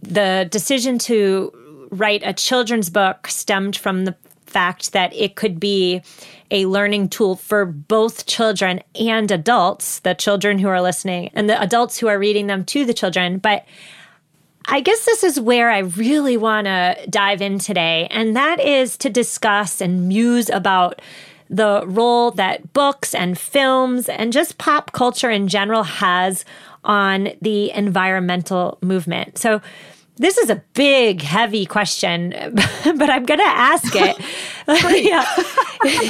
the 0.02 0.48
decision 0.52 1.00
to 1.00 1.88
write 1.90 2.22
a 2.24 2.34
children's 2.34 2.90
book 2.90 3.28
stemmed 3.28 3.76
from 3.76 4.06
the 4.06 4.16
fact 4.48 4.94
that 4.94 5.14
it 5.14 5.36
could 5.36 5.60
be 5.60 6.02
a 6.50 6.66
learning 6.66 7.10
tool 7.10 7.36
for 7.36 7.66
both 7.66 8.26
children 8.26 8.82
and 9.00 9.30
adults, 9.32 10.00
the 10.00 10.14
children 10.14 10.60
who 10.60 10.68
are 10.68 10.82
listening 10.82 11.30
and 11.34 11.50
the 11.50 11.62
adults 11.62 11.98
who 11.98 12.08
are 12.08 12.18
reading 12.18 12.48
them 12.48 12.64
to 12.66 12.86
the 12.86 12.94
children. 12.94 13.38
But 13.38 13.66
I 14.66 14.82
guess 14.82 15.06
this 15.06 15.24
is 15.24 15.40
where 15.40 15.70
I 15.70 15.80
really 15.80 16.36
want 16.36 16.66
to 16.66 16.98
dive 17.10 17.42
in 17.42 17.58
today, 17.60 18.08
and 18.12 18.36
that 18.36 18.60
is 18.60 18.98
to 18.98 19.10
discuss 19.10 19.80
and 19.80 20.10
muse 20.10 20.50
about 20.50 21.02
the 21.50 21.84
role 21.86 22.32
that 22.32 22.74
books 22.74 23.16
and 23.16 23.38
films 23.38 24.10
and 24.10 24.34
just 24.34 24.58
pop 24.58 24.92
culture 24.92 25.30
in 25.30 25.48
general 25.48 25.84
has 25.84 26.44
on 26.84 27.30
the 27.42 27.72
environmental 27.72 28.78
movement. 28.82 29.38
So, 29.38 29.62
this 30.18 30.38
is 30.38 30.50
a 30.50 30.62
big, 30.74 31.22
heavy 31.22 31.66
question, 31.66 32.32
but 32.84 33.10
I'm 33.10 33.26
going 33.26 33.40
to 33.40 33.46
ask 33.46 33.94
it. 33.96 34.18
yeah. 34.68 35.26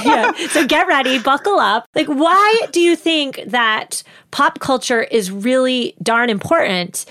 yeah. 0.04 0.32
So 0.50 0.66
get 0.66 0.88
ready, 0.88 1.20
buckle 1.20 1.60
up. 1.60 1.86
Like, 1.94 2.08
why 2.08 2.62
do 2.72 2.80
you 2.80 2.96
think 2.96 3.42
that 3.46 4.02
pop 4.32 4.60
culture 4.60 5.04
is 5.04 5.30
really 5.30 5.96
darn 6.02 6.30
important 6.30 7.06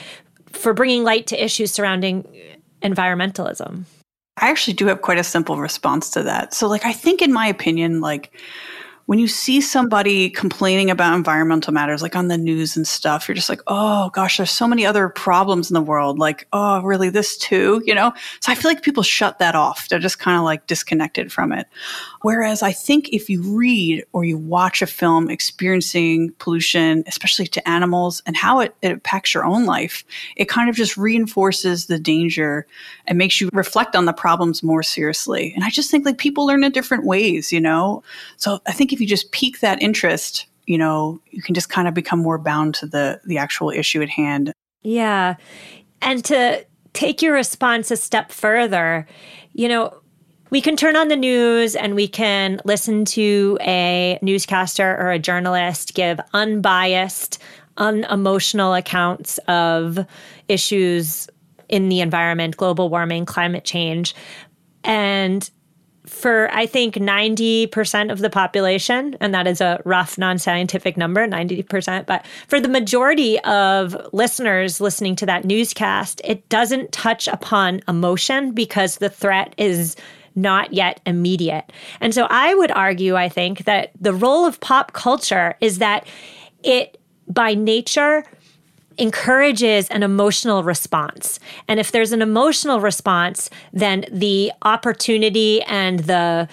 for 0.51 0.75
bringing 0.75 1.05
light 1.05 1.27
to 1.29 1.43
issues 1.43 1.71
surrounding 1.71 2.27
environmentalism? 2.83 3.85
I 4.39 4.51
actually 4.51 4.75
do 4.75 4.87
have 4.87 5.03
quite 5.03 5.19
a 5.19 5.25
simple 5.25 5.57
response 5.59 6.11
to 6.11 6.23
that. 6.25 6.53
So, 6.53 6.69
like, 6.69 6.85
I 6.85 6.93
think, 6.93 7.23
in 7.23 7.33
my 7.33 7.47
opinion, 7.47 8.01
like, 8.01 8.33
when 9.07 9.21
you 9.21 9.29
see 9.29 9.61
somebody 9.61 10.29
complaining 10.29 10.91
about 10.91 11.15
environmental 11.15 11.73
matters, 11.73 12.03
like 12.03 12.17
on 12.17 12.27
the 12.27 12.37
news 12.37 12.77
and 12.77 12.87
stuff, 12.87 13.29
you're 13.29 13.37
just 13.37 13.49
like, 13.49 13.61
oh 13.69 14.11
gosh, 14.11 14.37
there's 14.37 14.51
so 14.51 14.67
many 14.67 14.85
other 14.85 15.09
problems 15.09 15.71
in 15.71 15.75
the 15.75 15.81
world. 15.81 16.19
Like, 16.19 16.49
oh, 16.53 16.83
really, 16.83 17.09
this 17.09 17.39
too, 17.39 17.81
you 17.87 17.95
know? 17.95 18.13
So 18.41 18.51
I 18.51 18.57
feel 18.57 18.69
like 18.69 18.83
people 18.83 19.05
shut 19.05 19.39
that 19.39 19.55
off. 19.55 19.89
They're 19.89 20.01
just 20.01 20.19
kind 20.19 20.37
of 20.37 20.43
like 20.43 20.67
disconnected 20.67 21.33
from 21.33 21.53
it. 21.53 21.69
Whereas 22.23 22.63
I 22.65 22.73
think 22.73 23.09
if 23.11 23.31
you 23.31 23.43
read 23.57 24.05
or 24.13 24.25
you 24.25 24.37
watch 24.37 24.83
a 24.83 24.87
film 24.87 25.31
experiencing 25.31 26.33
pollution, 26.39 27.05
especially 27.07 27.47
to 27.47 27.69
animals 27.69 28.23
and 28.27 28.37
how 28.37 28.59
it, 28.59 28.75
it 28.83 28.91
impacts 28.91 29.33
your 29.33 29.45
own 29.45 29.67
life, 29.67 30.05
it 30.37 30.49
kind 30.49 30.69
of 30.69 30.75
just 30.75 30.97
reinforces 30.97 31.87
the 31.87 32.01
danger 32.01 32.67
and 33.07 33.19
makes 33.19 33.41
you 33.41 33.51
reflect 33.53 33.95
on 33.95 34.05
the 34.05 34.13
problems 34.13 34.65
more 34.65 34.83
seriously. 34.83 35.53
And 35.55 35.63
I 35.63 35.71
just 35.71 35.93
think 35.93 36.05
like 36.05 36.19
people 36.19 36.45
learn 36.45 36.65
in 36.65 36.73
different 36.73 37.05
ways, 37.05 37.53
you 37.53 37.61
know? 37.61 38.03
So 38.37 38.61
I 38.67 38.73
think 38.73 38.96
if 38.97 39.01
you 39.03 39.07
just 39.07 39.31
pique 39.31 39.61
that 39.61 39.83
interest, 39.83 40.47
you 40.65 40.79
know, 40.79 41.21
you 41.31 41.43
can 41.43 41.55
just 41.55 41.69
kind 41.69 41.87
of 41.87 41.93
become 41.93 42.19
more 42.19 42.39
bound 42.39 42.75
to 42.77 42.87
the 42.87 43.21
the 43.25 43.37
actual 43.37 43.71
issue 43.71 44.01
at 44.01 44.09
hand. 44.09 44.53
Yeah. 44.83 45.37
And 46.01 46.25
to 46.25 46.65
take 46.95 47.21
your 47.21 47.35
response 47.35 47.91
a 47.91 47.97
step 47.97 48.33
further, 48.33 49.07
you 49.53 49.69
know, 49.69 49.95
we 50.49 50.63
can 50.63 50.77
turn 50.77 50.97
on 50.97 51.09
the 51.09 51.17
news 51.17 51.77
and 51.77 51.95
we 51.95 52.09
can 52.09 52.59
listen 52.65 53.05
to 53.05 53.59
a 53.61 54.19
newscaster 54.23 54.97
or 54.97 55.11
a 55.11 55.19
journalist 55.19 55.93
give 55.93 56.19
unbiased, 56.33 57.39
unemotional 57.77 58.73
accounts 58.73 59.37
of 59.47 60.07
issues 60.49 61.29
in 61.69 61.91
the 61.91 62.01
environment, 62.01 62.57
global 62.57 62.89
warming, 62.89 63.27
climate 63.27 63.65
change. 63.65 64.15
And 64.85 65.51
for 66.07 66.49
I 66.53 66.67
think 66.67 66.95
90% 66.95 68.11
of 68.11 68.21
the 68.21 68.31
population, 68.31 69.17
and 69.21 69.35
that 69.35 69.47
is 69.47 69.61
a 69.61 69.81
rough 69.85 70.17
non 70.17 70.39
scientific 70.39 70.97
number, 70.97 71.27
90%, 71.27 72.07
but 72.07 72.25
for 72.47 72.61
the 72.61 72.69
majority 72.69 73.39
of 73.41 73.97
listeners 74.13 74.81
listening 74.81 75.17
to 75.17 75.27
that 75.27 75.45
newscast, 75.45 76.21
it 76.25 76.49
doesn't 76.49 76.93
touch 76.93 77.29
upon 77.29 77.81
emotion 77.89 78.53
because 78.53 78.97
the 78.97 79.11
threat 79.11 79.55
is 79.59 79.97
not 80.37 80.73
yet 80.73 81.01
immediate. 81.07 81.73
And 82.01 82.15
so 82.15 82.27
I 82.31 82.55
would 82.55 82.71
argue, 82.71 83.17
I 83.17 83.29
think, 83.29 83.65
that 83.65 83.91
the 83.99 84.13
role 84.13 84.45
of 84.45 84.61
pop 84.61 84.93
culture 84.93 85.57
is 85.61 85.79
that 85.79 86.07
it, 86.63 87.01
by 87.27 87.55
nature, 87.55 88.25
encourages 88.99 89.89
an 89.89 90.03
emotional 90.03 90.63
response. 90.63 91.39
And 91.69 91.79
if 91.79 91.93
there's 91.93 92.13
an 92.13 92.23
emotional 92.23 92.81
response, 92.81 93.51
then 93.73 94.05
the 94.11 94.53
opportunity 94.63 95.63
and 95.63 96.01
the 96.01 96.49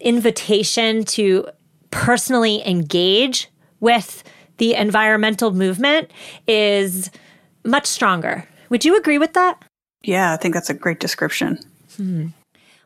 invitation 0.00 1.04
to 1.04 1.48
personally 1.90 2.66
engage 2.66 3.48
with 3.80 4.24
the 4.58 4.74
environmental 4.74 5.52
movement 5.52 6.10
is 6.46 7.10
much 7.64 7.86
stronger. 7.86 8.48
Would 8.68 8.84
you 8.84 8.96
agree 8.96 9.18
with 9.18 9.34
that? 9.34 9.62
Yeah, 10.02 10.32
I 10.32 10.36
think 10.36 10.54
that's 10.54 10.70
a 10.70 10.74
great 10.74 11.00
description. 11.00 11.58
Hmm. 11.96 12.28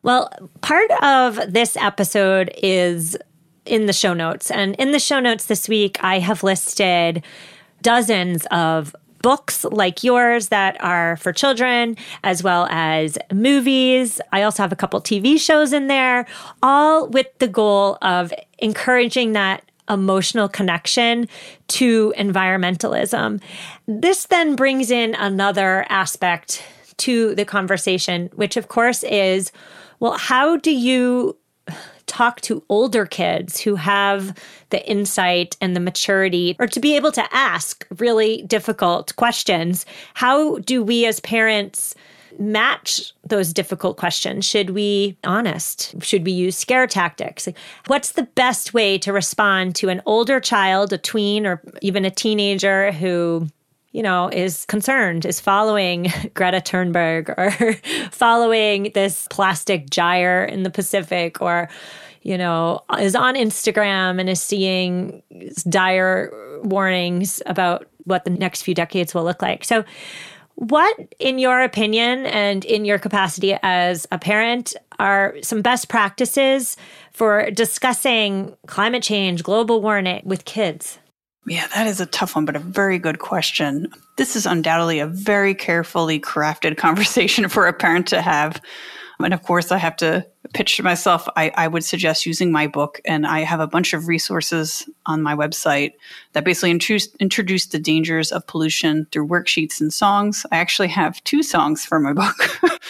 Well, 0.02 0.30
part 0.60 0.90
of 1.02 1.52
this 1.52 1.76
episode 1.76 2.52
is 2.62 3.16
in 3.64 3.86
the 3.86 3.92
show 3.92 4.14
notes. 4.14 4.50
And 4.50 4.74
in 4.76 4.92
the 4.92 4.98
show 4.98 5.20
notes 5.20 5.46
this 5.46 5.68
week, 5.68 5.98
I 6.02 6.18
have 6.20 6.42
listed 6.42 7.24
dozens 7.86 8.46
of 8.50 8.96
books 9.22 9.62
like 9.62 10.02
yours 10.02 10.48
that 10.48 10.76
are 10.82 11.16
for 11.18 11.32
children, 11.32 11.96
as 12.24 12.42
well 12.42 12.66
as 12.68 13.16
movies. 13.32 14.20
I 14.32 14.42
also 14.42 14.64
have 14.64 14.72
a 14.72 14.76
couple 14.76 15.00
TV 15.00 15.38
shows 15.38 15.72
in 15.72 15.86
there, 15.86 16.26
all 16.64 17.06
with 17.06 17.28
the 17.38 17.46
goal 17.46 17.96
of 18.02 18.32
encouraging 18.58 19.34
that 19.34 19.62
emotional 19.88 20.48
connection 20.48 21.28
to 21.68 22.12
environmentalism. 22.18 23.40
This 23.86 24.26
then 24.26 24.56
brings 24.56 24.90
in 24.90 25.14
another 25.14 25.86
aspect 25.88 26.64
to 26.96 27.36
the 27.36 27.44
conversation, 27.44 28.30
which 28.34 28.56
of 28.56 28.66
course 28.66 29.04
is 29.04 29.52
well, 30.00 30.18
how 30.18 30.56
do 30.56 30.72
you 30.72 31.36
talk 32.06 32.40
to 32.42 32.62
older 32.68 33.06
kids 33.06 33.60
who 33.60 33.76
have 33.76 34.36
the 34.70 34.88
insight 34.88 35.56
and 35.60 35.74
the 35.74 35.80
maturity 35.80 36.56
or 36.58 36.66
to 36.66 36.80
be 36.80 36.96
able 36.96 37.12
to 37.12 37.34
ask 37.34 37.86
really 37.98 38.42
difficult 38.42 39.14
questions. 39.16 39.86
How 40.14 40.58
do 40.58 40.82
we 40.82 41.06
as 41.06 41.20
parents 41.20 41.94
match 42.38 43.12
those 43.24 43.52
difficult 43.52 43.96
questions? 43.96 44.44
Should 44.44 44.70
we 44.70 45.16
honest? 45.24 45.94
Should 46.02 46.24
we 46.24 46.32
use 46.32 46.56
scare 46.56 46.86
tactics? 46.86 47.48
What's 47.86 48.12
the 48.12 48.24
best 48.24 48.74
way 48.74 48.98
to 48.98 49.12
respond 49.12 49.74
to 49.76 49.88
an 49.88 50.02
older 50.06 50.40
child, 50.40 50.92
a 50.92 50.98
tween, 50.98 51.46
or 51.46 51.62
even 51.80 52.04
a 52.04 52.10
teenager 52.10 52.92
who 52.92 53.48
you 53.96 54.02
know, 54.02 54.28
is 54.28 54.66
concerned, 54.66 55.24
is 55.24 55.40
following 55.40 56.12
Greta 56.34 56.60
Thunberg 56.60 57.30
or 57.38 57.72
following 58.10 58.90
this 58.92 59.26
plastic 59.30 59.88
gyre 59.88 60.44
in 60.44 60.64
the 60.64 60.70
Pacific 60.70 61.40
or, 61.40 61.70
you 62.20 62.36
know, 62.36 62.80
is 62.98 63.16
on 63.16 63.36
Instagram 63.36 64.20
and 64.20 64.28
is 64.28 64.42
seeing 64.42 65.22
dire 65.70 66.30
warnings 66.62 67.40
about 67.46 67.86
what 68.04 68.24
the 68.24 68.30
next 68.30 68.62
few 68.64 68.74
decades 68.74 69.14
will 69.14 69.24
look 69.24 69.40
like. 69.40 69.64
So, 69.64 69.82
what, 70.56 70.94
in 71.18 71.38
your 71.38 71.62
opinion 71.62 72.26
and 72.26 72.66
in 72.66 72.84
your 72.84 72.98
capacity 72.98 73.56
as 73.62 74.06
a 74.12 74.18
parent, 74.18 74.74
are 74.98 75.36
some 75.42 75.62
best 75.62 75.88
practices 75.88 76.76
for 77.12 77.50
discussing 77.50 78.56
climate 78.66 79.02
change, 79.02 79.42
global 79.42 79.80
warming 79.80 80.20
with 80.26 80.44
kids? 80.44 80.98
Yeah, 81.46 81.66
that 81.68 81.86
is 81.86 82.00
a 82.00 82.06
tough 82.06 82.34
one, 82.34 82.44
but 82.44 82.56
a 82.56 82.60
very 82.60 82.98
good 82.98 83.20
question. 83.20 83.88
This 84.16 84.34
is 84.34 84.46
undoubtedly 84.46 84.98
a 84.98 85.06
very 85.06 85.54
carefully 85.54 86.18
crafted 86.18 86.76
conversation 86.76 87.48
for 87.48 87.66
a 87.66 87.72
parent 87.72 88.08
to 88.08 88.20
have. 88.20 88.60
And 89.20 89.32
of 89.32 89.42
course, 89.42 89.70
I 89.72 89.78
have 89.78 89.96
to 89.96 90.26
pitch 90.52 90.76
to 90.76 90.82
myself. 90.82 91.28
I, 91.36 91.50
I, 91.54 91.68
would 91.68 91.84
suggest 91.84 92.26
using 92.26 92.52
my 92.52 92.66
book, 92.66 93.00
and 93.04 93.26
I 93.26 93.40
have 93.40 93.60
a 93.60 93.66
bunch 93.66 93.92
of 93.92 94.08
resources 94.08 94.88
on 95.06 95.22
my 95.22 95.34
website 95.34 95.92
that 96.32 96.44
basically 96.44 96.70
introduce, 96.70 97.14
introduce 97.16 97.66
the 97.66 97.78
dangers 97.78 98.32
of 98.32 98.46
pollution 98.46 99.06
through 99.12 99.28
worksheets 99.28 99.80
and 99.80 99.92
songs. 99.92 100.44
I 100.52 100.56
actually 100.56 100.88
have 100.88 101.22
two 101.24 101.42
songs 101.42 101.84
for 101.84 102.00
my 102.00 102.12
book. 102.12 102.60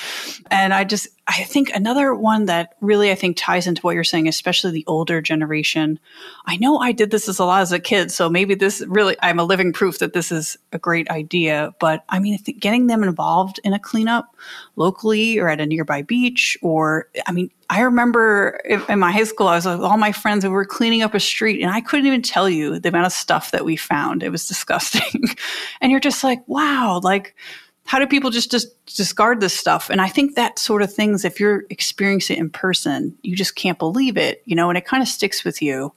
And 0.50 0.72
I 0.72 0.84
just, 0.84 1.08
I 1.26 1.42
think 1.42 1.70
another 1.70 2.14
one 2.14 2.46
that 2.46 2.74
really 2.80 3.10
I 3.10 3.16
think 3.16 3.36
ties 3.36 3.66
into 3.66 3.82
what 3.82 3.94
you're 3.94 4.04
saying, 4.04 4.28
especially 4.28 4.70
the 4.70 4.84
older 4.86 5.20
generation. 5.20 5.98
I 6.46 6.56
know 6.56 6.78
I 6.78 6.92
did 6.92 7.10
this 7.10 7.28
as 7.28 7.38
a 7.38 7.44
lot 7.44 7.62
as 7.62 7.72
a 7.72 7.80
kid, 7.80 8.12
so 8.12 8.28
maybe 8.30 8.54
this 8.54 8.82
really, 8.86 9.16
I'm 9.22 9.40
a 9.40 9.44
living 9.44 9.72
proof 9.72 9.98
that 9.98 10.12
this 10.12 10.30
is 10.30 10.56
a 10.72 10.78
great 10.78 11.10
idea. 11.10 11.74
But 11.80 12.04
I 12.08 12.20
mean, 12.20 12.38
getting 12.60 12.86
them 12.86 13.02
involved 13.02 13.58
in 13.64 13.72
a 13.72 13.78
cleanup 13.78 14.36
locally 14.76 15.38
or 15.38 15.48
at 15.48 15.60
a 15.60 15.66
nearby 15.66 16.02
beach, 16.02 16.56
or 16.62 17.08
I 17.26 17.32
mean, 17.32 17.45
I 17.68 17.80
remember 17.80 18.60
in 18.88 18.98
my 18.98 19.10
high 19.10 19.24
school, 19.24 19.48
I 19.48 19.56
was 19.56 19.66
with 19.66 19.80
all 19.80 19.96
my 19.96 20.12
friends 20.12 20.44
and 20.44 20.52
we 20.52 20.56
were 20.56 20.64
cleaning 20.64 21.02
up 21.02 21.14
a 21.14 21.20
street, 21.20 21.60
and 21.60 21.70
I 21.70 21.80
couldn't 21.80 22.06
even 22.06 22.22
tell 22.22 22.48
you 22.48 22.78
the 22.78 22.90
amount 22.90 23.06
of 23.06 23.12
stuff 23.12 23.50
that 23.50 23.64
we 23.64 23.76
found. 23.76 24.22
It 24.22 24.30
was 24.30 24.46
disgusting. 24.46 25.24
and 25.80 25.90
you're 25.90 26.00
just 26.00 26.22
like, 26.22 26.46
wow, 26.46 27.00
like, 27.02 27.34
how 27.84 27.98
do 27.98 28.06
people 28.06 28.30
just, 28.30 28.50
just 28.50 28.84
discard 28.96 29.40
this 29.40 29.54
stuff? 29.54 29.90
And 29.90 30.00
I 30.00 30.08
think 30.08 30.34
that 30.34 30.58
sort 30.58 30.82
of 30.82 30.92
things, 30.92 31.24
if 31.24 31.40
you're 31.40 31.64
experiencing 31.70 32.36
it 32.36 32.40
in 32.40 32.50
person, 32.50 33.16
you 33.22 33.36
just 33.36 33.56
can't 33.56 33.78
believe 33.78 34.16
it, 34.16 34.42
you 34.44 34.56
know, 34.56 34.68
and 34.68 34.78
it 34.78 34.86
kind 34.86 35.02
of 35.02 35.08
sticks 35.08 35.44
with 35.44 35.62
you. 35.62 35.92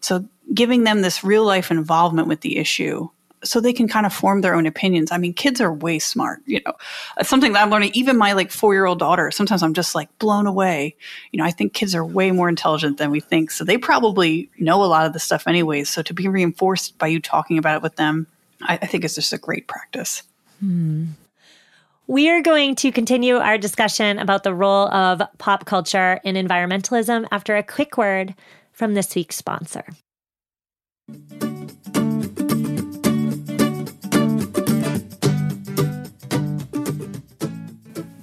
So 0.00 0.24
giving 0.54 0.84
them 0.84 1.02
this 1.02 1.24
real 1.24 1.44
life 1.44 1.70
involvement 1.70 2.28
with 2.28 2.40
the 2.40 2.58
issue 2.58 3.08
so 3.44 3.60
they 3.60 3.72
can 3.72 3.88
kind 3.88 4.06
of 4.06 4.12
form 4.12 4.40
their 4.40 4.54
own 4.54 4.66
opinions. 4.66 5.10
I 5.12 5.18
mean, 5.18 5.34
kids 5.34 5.60
are 5.60 5.72
way 5.72 5.98
smart, 5.98 6.40
you 6.46 6.60
know. 6.64 6.72
It's 7.18 7.28
something 7.28 7.52
that 7.52 7.62
I'm 7.62 7.70
learning. 7.70 7.92
Even 7.94 8.16
my 8.16 8.32
like 8.32 8.50
four 8.50 8.74
year 8.74 8.86
old 8.86 8.98
daughter, 8.98 9.30
sometimes 9.30 9.62
I'm 9.62 9.74
just 9.74 9.94
like 9.94 10.16
blown 10.18 10.46
away. 10.46 10.96
You 11.32 11.38
know, 11.38 11.44
I 11.44 11.50
think 11.50 11.72
kids 11.72 11.94
are 11.94 12.04
way 12.04 12.30
more 12.30 12.48
intelligent 12.48 12.98
than 12.98 13.10
we 13.10 13.20
think. 13.20 13.50
So 13.50 13.64
they 13.64 13.78
probably 13.78 14.50
know 14.58 14.82
a 14.82 14.86
lot 14.86 15.06
of 15.06 15.12
the 15.12 15.20
stuff 15.20 15.46
anyways. 15.46 15.88
So 15.88 16.02
to 16.02 16.14
be 16.14 16.28
reinforced 16.28 16.98
by 16.98 17.08
you 17.08 17.20
talking 17.20 17.58
about 17.58 17.76
it 17.76 17.82
with 17.82 17.96
them, 17.96 18.26
I, 18.62 18.78
I 18.82 18.86
think 18.86 19.04
it's 19.04 19.14
just 19.14 19.32
a 19.32 19.38
great 19.38 19.66
practice. 19.68 20.22
Hmm. 20.60 21.06
We 22.06 22.28
are 22.30 22.42
going 22.42 22.74
to 22.76 22.92
continue 22.92 23.36
our 23.36 23.56
discussion 23.56 24.18
about 24.18 24.42
the 24.42 24.54
role 24.54 24.88
of 24.92 25.22
pop 25.38 25.64
culture 25.64 26.20
in 26.24 26.34
environmentalism 26.34 27.26
after 27.30 27.56
a 27.56 27.62
quick 27.62 27.96
word 27.96 28.34
from 28.72 28.94
this 28.94 29.14
week's 29.14 29.36
sponsor. 29.36 29.84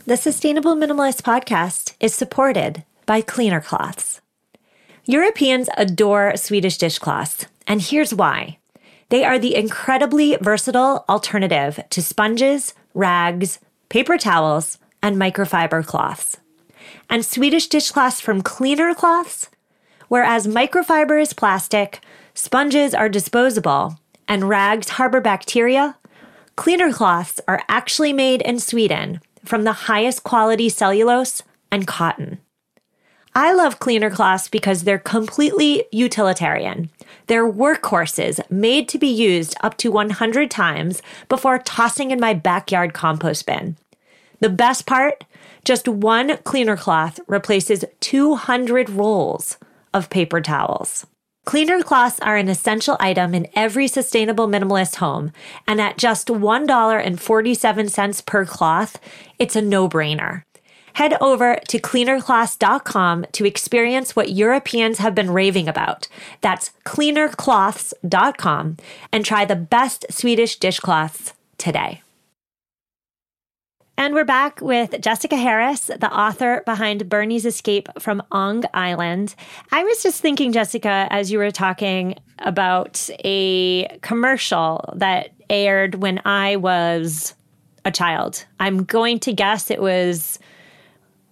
The 0.10 0.18
Sustainable 0.18 0.76
Minimalist 0.76 1.22
podcast 1.22 1.94
is 2.00 2.16
supported 2.16 2.84
by 3.06 3.22
Cleaner 3.22 3.62
Cloths. 3.62 4.22
Europeans 5.06 5.70
adore 5.78 6.36
Swedish 6.36 6.80
dishcloths, 6.80 7.46
and 7.68 7.80
here's 7.80 8.12
why. 8.12 8.58
They 9.10 9.24
are 9.24 9.38
the 9.38 9.56
incredibly 9.56 10.36
versatile 10.38 11.06
alternative 11.08 11.80
to 11.92 12.02
sponges, 12.02 12.74
rags, 12.96 13.60
paper 13.90 14.18
towels, 14.18 14.80
and 15.04 15.16
microfiber 15.16 15.86
cloths. 15.86 16.38
And 17.08 17.24
Swedish 17.24 17.68
dishcloths 17.68 18.20
from 18.20 18.42
Cleaner 18.42 18.96
Cloths, 18.96 19.50
whereas 20.08 20.48
microfiber 20.48 21.22
is 21.22 21.34
plastic, 21.34 22.00
sponges 22.34 22.96
are 22.96 23.10
disposable, 23.10 24.00
and 24.28 24.50
rags 24.50 24.90
harbor 24.90 25.22
bacteria, 25.22 25.98
Cleaner 26.56 26.92
Cloths 26.92 27.40
are 27.48 27.62
actually 27.70 28.12
made 28.12 28.42
in 28.42 28.60
Sweden 28.60 29.22
from 29.50 29.64
the 29.64 29.90
highest 29.90 30.24
quality 30.24 30.70
cellulose 30.70 31.42
and 31.72 31.88
cotton. 31.88 32.38
I 33.34 33.52
love 33.52 33.80
cleaner 33.80 34.12
cloths 34.12 34.48
because 34.48 34.84
they're 34.84 35.00
completely 35.00 35.86
utilitarian. 35.92 36.92
They're 37.26 37.52
workhorses 37.52 38.40
made 38.52 38.88
to 38.90 39.00
be 39.00 39.08
used 39.08 39.56
up 39.62 39.76
to 39.78 39.92
100 39.92 40.52
times 40.52 41.02
before 41.28 41.58
tossing 41.58 42.12
in 42.12 42.20
my 42.20 42.36
backyard 42.36 42.94
compost 42.94 43.48
bin. 43.48 43.76
The 44.40 44.50
best 44.50 44.86
part? 44.86 45.24
Just 45.66 45.88
one 45.88 46.38
cleaner 46.44 46.78
cloth 46.78 47.20
replaces 47.28 47.84
200 48.02 48.92
rolls 48.92 49.58
of 49.96 50.12
paper 50.12 50.42
towels. 50.42 51.08
Cleaner 51.50 51.82
cloths 51.82 52.20
are 52.20 52.38
an 52.38 52.48
essential 52.48 52.96
item 53.00 53.34
in 53.34 53.48
every 53.56 53.88
sustainable 53.88 54.48
minimalist 54.48 54.98
home, 54.98 55.32
and 55.68 55.82
at 55.82 55.98
just 55.98 56.28
$1.47 56.28 58.26
per 58.28 58.46
cloth, 58.46 59.00
it's 59.40 59.56
a 59.56 59.62
no 59.64 59.90
brainer. 59.90 60.44
Head 60.94 61.16
over 61.20 61.56
to 61.70 61.80
cleanercloths.com 61.80 63.26
to 63.32 63.46
experience 63.48 64.16
what 64.16 64.32
Europeans 64.32 65.00
have 65.00 65.16
been 65.16 65.32
raving 65.32 65.68
about. 65.68 66.08
That's 66.42 66.70
cleanercloths.com 66.86 68.78
and 69.12 69.26
try 69.26 69.44
the 69.44 69.56
best 69.56 70.06
Swedish 70.12 70.58
dishcloths 70.58 71.34
today. 71.58 72.04
And 74.00 74.14
we're 74.14 74.24
back 74.24 74.62
with 74.62 75.02
Jessica 75.02 75.36
Harris, 75.36 75.88
the 75.88 76.10
author 76.10 76.64
behind 76.66 77.10
Bernie's 77.10 77.46
Escape 77.46 77.90
from 78.00 78.24
Ong 78.32 78.64
Island. 78.74 79.36
I 79.74 79.84
was 79.84 80.02
just 80.02 80.22
thinking, 80.22 80.54
Jessica, 80.54 81.10
as 81.10 81.34
you 81.34 81.38
were 81.38 81.52
talking 81.52 82.16
about 82.38 83.10
a 83.26 83.90
commercial 84.02 84.94
that 84.96 85.32
aired 85.50 85.96
when 85.96 86.22
I 86.24 86.56
was 86.56 87.36
a 87.84 87.92
child. 87.92 88.46
I'm 88.62 88.86
going 88.86 89.20
to 89.20 89.34
guess 89.34 89.70
it 89.70 89.82
was 89.82 90.40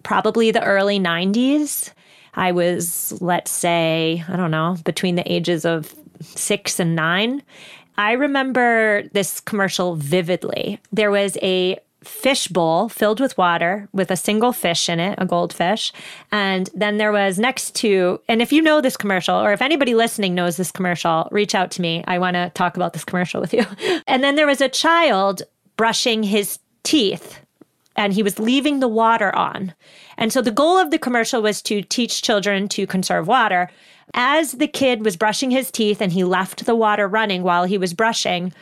probably 0.02 0.50
the 0.50 0.62
early 0.62 1.00
90s. 1.00 1.90
I 2.34 2.52
was, 2.52 3.16
let's 3.22 3.50
say, 3.50 4.22
I 4.28 4.36
don't 4.36 4.50
know, 4.50 4.76
between 4.84 5.14
the 5.14 5.32
ages 5.32 5.64
of 5.64 5.94
six 6.20 6.78
and 6.78 6.94
nine. 6.94 7.42
I 7.96 8.12
remember 8.12 9.08
this 9.14 9.40
commercial 9.40 9.96
vividly. 9.96 10.80
There 10.92 11.10
was 11.10 11.38
a 11.40 11.78
fish 12.04 12.46
bowl 12.48 12.88
filled 12.88 13.20
with 13.20 13.36
water 13.36 13.88
with 13.92 14.10
a 14.10 14.16
single 14.16 14.52
fish 14.52 14.88
in 14.88 15.00
it, 15.00 15.16
a 15.18 15.26
goldfish. 15.26 15.92
And 16.30 16.70
then 16.74 16.96
there 16.96 17.12
was 17.12 17.38
next 17.38 17.74
to, 17.76 18.20
and 18.28 18.40
if 18.40 18.52
you 18.52 18.62
know 18.62 18.80
this 18.80 18.96
commercial, 18.96 19.34
or 19.34 19.52
if 19.52 19.62
anybody 19.62 19.94
listening 19.94 20.34
knows 20.34 20.56
this 20.56 20.70
commercial, 20.70 21.28
reach 21.32 21.54
out 21.54 21.70
to 21.72 21.82
me. 21.82 22.04
I 22.06 22.18
want 22.18 22.34
to 22.34 22.50
talk 22.54 22.76
about 22.76 22.92
this 22.92 23.04
commercial 23.04 23.40
with 23.40 23.52
you. 23.52 23.64
and 24.06 24.22
then 24.22 24.36
there 24.36 24.46
was 24.46 24.60
a 24.60 24.68
child 24.68 25.42
brushing 25.76 26.22
his 26.22 26.58
teeth 26.82 27.40
and 27.96 28.12
he 28.12 28.22
was 28.22 28.38
leaving 28.38 28.78
the 28.78 28.88
water 28.88 29.34
on. 29.34 29.74
And 30.16 30.32
so 30.32 30.40
the 30.40 30.52
goal 30.52 30.78
of 30.78 30.90
the 30.90 30.98
commercial 30.98 31.42
was 31.42 31.60
to 31.62 31.82
teach 31.82 32.22
children 32.22 32.68
to 32.68 32.86
conserve 32.86 33.26
water. 33.26 33.70
As 34.14 34.52
the 34.52 34.68
kid 34.68 35.04
was 35.04 35.16
brushing 35.16 35.50
his 35.50 35.70
teeth 35.70 36.00
and 36.00 36.12
he 36.12 36.24
left 36.24 36.64
the 36.64 36.76
water 36.76 37.08
running 37.08 37.42
while 37.42 37.64
he 37.64 37.76
was 37.76 37.92
brushing, 37.92 38.52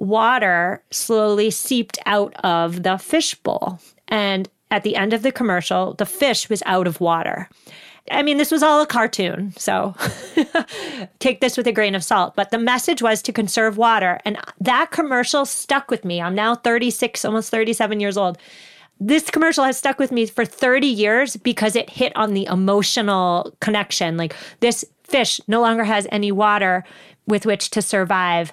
water 0.00 0.82
slowly 0.90 1.50
seeped 1.50 1.98
out 2.06 2.34
of 2.42 2.82
the 2.82 2.98
fishbowl. 2.98 3.78
And 4.08 4.48
at 4.70 4.82
the 4.82 4.96
end 4.96 5.12
of 5.12 5.22
the 5.22 5.30
commercial, 5.30 5.94
the 5.94 6.06
fish 6.06 6.48
was 6.48 6.62
out 6.66 6.86
of 6.86 7.00
water. 7.00 7.48
I 8.10 8.22
mean, 8.22 8.38
this 8.38 8.50
was 8.50 8.62
all 8.62 8.80
a 8.80 8.86
cartoon, 8.86 9.52
so 9.56 9.94
take 11.20 11.40
this 11.40 11.56
with 11.56 11.66
a 11.66 11.72
grain 11.72 11.94
of 11.94 12.02
salt. 12.02 12.34
But 12.34 12.50
the 12.50 12.58
message 12.58 13.02
was 13.02 13.22
to 13.22 13.32
conserve 13.32 13.76
water. 13.76 14.18
And 14.24 14.38
that 14.60 14.90
commercial 14.90 15.44
stuck 15.44 15.90
with 15.90 16.04
me. 16.04 16.20
I'm 16.20 16.34
now 16.34 16.56
36, 16.56 17.24
almost 17.24 17.50
37 17.50 18.00
years 18.00 18.16
old 18.16 18.38
this 19.00 19.30
commercial 19.30 19.64
has 19.64 19.78
stuck 19.78 19.98
with 19.98 20.12
me 20.12 20.26
for 20.26 20.44
30 20.44 20.86
years 20.86 21.36
because 21.36 21.74
it 21.74 21.88
hit 21.88 22.14
on 22.14 22.34
the 22.34 22.44
emotional 22.44 23.56
connection. 23.60 24.18
Like 24.18 24.36
this 24.60 24.84
fish 25.04 25.40
no 25.48 25.62
longer 25.62 25.84
has 25.84 26.06
any 26.12 26.30
water 26.30 26.84
with 27.26 27.46
which 27.46 27.70
to 27.70 27.80
survive. 27.80 28.52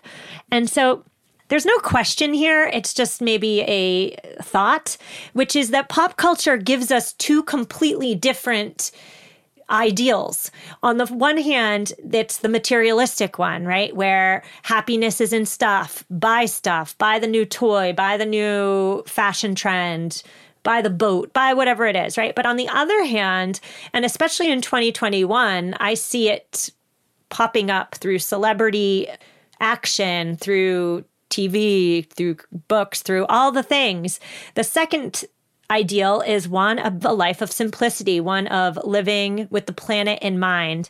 And 0.50 0.70
so 0.70 1.04
there's 1.50 1.66
no 1.66 1.78
question 1.80 2.34
here. 2.34 2.70
It's 2.74 2.94
just 2.94 3.22
maybe 3.22 3.62
a 3.62 4.16
thought, 4.42 4.98
which 5.34 5.56
is 5.56 5.72
that 5.72 5.90
pop 5.90 6.18
culture 6.18 6.58
gives 6.58 6.92
us 6.92 7.14
two 7.14 7.44
completely 7.44 8.16
different 8.16 8.92
ideals. 9.70 10.50
On 10.84 10.98
the 10.98 11.06
one 11.08 11.38
hand, 11.38 11.94
it's 12.12 12.38
the 12.38 12.50
materialistic 12.50 13.38
one, 13.38 13.66
right? 13.66 13.96
Where 13.96 14.44
happiness 14.64 15.20
is 15.20 15.34
in 15.34 15.46
stuff, 15.46 16.06
buy 16.10 16.46
stuff, 16.46 16.98
buy 16.98 17.20
the 17.20 17.28
new 17.28 17.46
toy, 17.46 17.94
buy 17.94 18.18
the 18.18 18.26
new 18.26 19.04
fashion 19.06 19.56
trend, 19.56 20.24
buy 20.64 20.82
the 20.82 20.90
boat, 20.90 21.34
buy 21.34 21.54
whatever 21.54 21.86
it 21.86 21.96
is, 21.96 22.18
right? 22.18 22.36
But 22.36 22.46
on 22.46 22.56
the 22.56 22.70
other 22.70 23.06
hand, 23.06 23.60
and 23.94 24.06
especially 24.06 24.52
in 24.52 24.62
2021, 24.62 25.76
I 25.80 25.94
see 25.94 26.30
it 26.30 26.70
popping 27.30 27.70
up 27.70 27.96
through 27.96 28.20
celebrity 28.20 29.08
action, 29.60 30.38
through 30.38 31.04
TV, 31.30 32.10
through 32.12 32.38
books, 32.68 33.02
through 33.02 33.26
all 33.28 33.52
the 33.52 33.64
things. 33.64 34.20
The 34.56 34.64
second 34.64 35.26
ideal 35.70 36.22
is 36.22 36.48
one 36.48 36.80
of 36.80 37.04
a 37.04 37.12
life 37.12 37.42
of 37.42 37.52
simplicity, 37.52 38.20
one 38.20 38.48
of 38.48 38.80
living 38.84 39.48
with 39.50 39.66
the 39.66 39.74
planet 39.74 40.20
in 40.22 40.40
mind. 40.40 40.90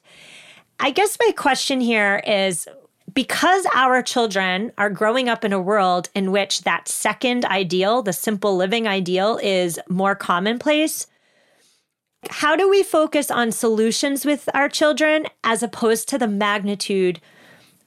I 0.79 0.91
guess 0.91 1.17
my 1.19 1.31
question 1.31 1.81
here 1.81 2.21
is 2.25 2.67
because 3.13 3.65
our 3.73 4.03
children 4.03 4.71
are 4.77 4.89
growing 4.89 5.27
up 5.27 5.43
in 5.43 5.53
a 5.53 5.61
world 5.61 6.09
in 6.13 6.31
which 6.31 6.61
that 6.61 6.87
second 6.87 7.45
ideal, 7.45 8.01
the 8.01 8.13
simple 8.13 8.55
living 8.55 8.87
ideal, 8.87 9.39
is 9.41 9.79
more 9.89 10.13
commonplace. 10.13 11.07
How 12.29 12.55
do 12.55 12.69
we 12.69 12.83
focus 12.83 13.31
on 13.31 13.51
solutions 13.51 14.25
with 14.25 14.49
our 14.53 14.69
children 14.69 15.25
as 15.43 15.63
opposed 15.63 16.09
to 16.09 16.17
the 16.17 16.27
magnitude 16.27 17.19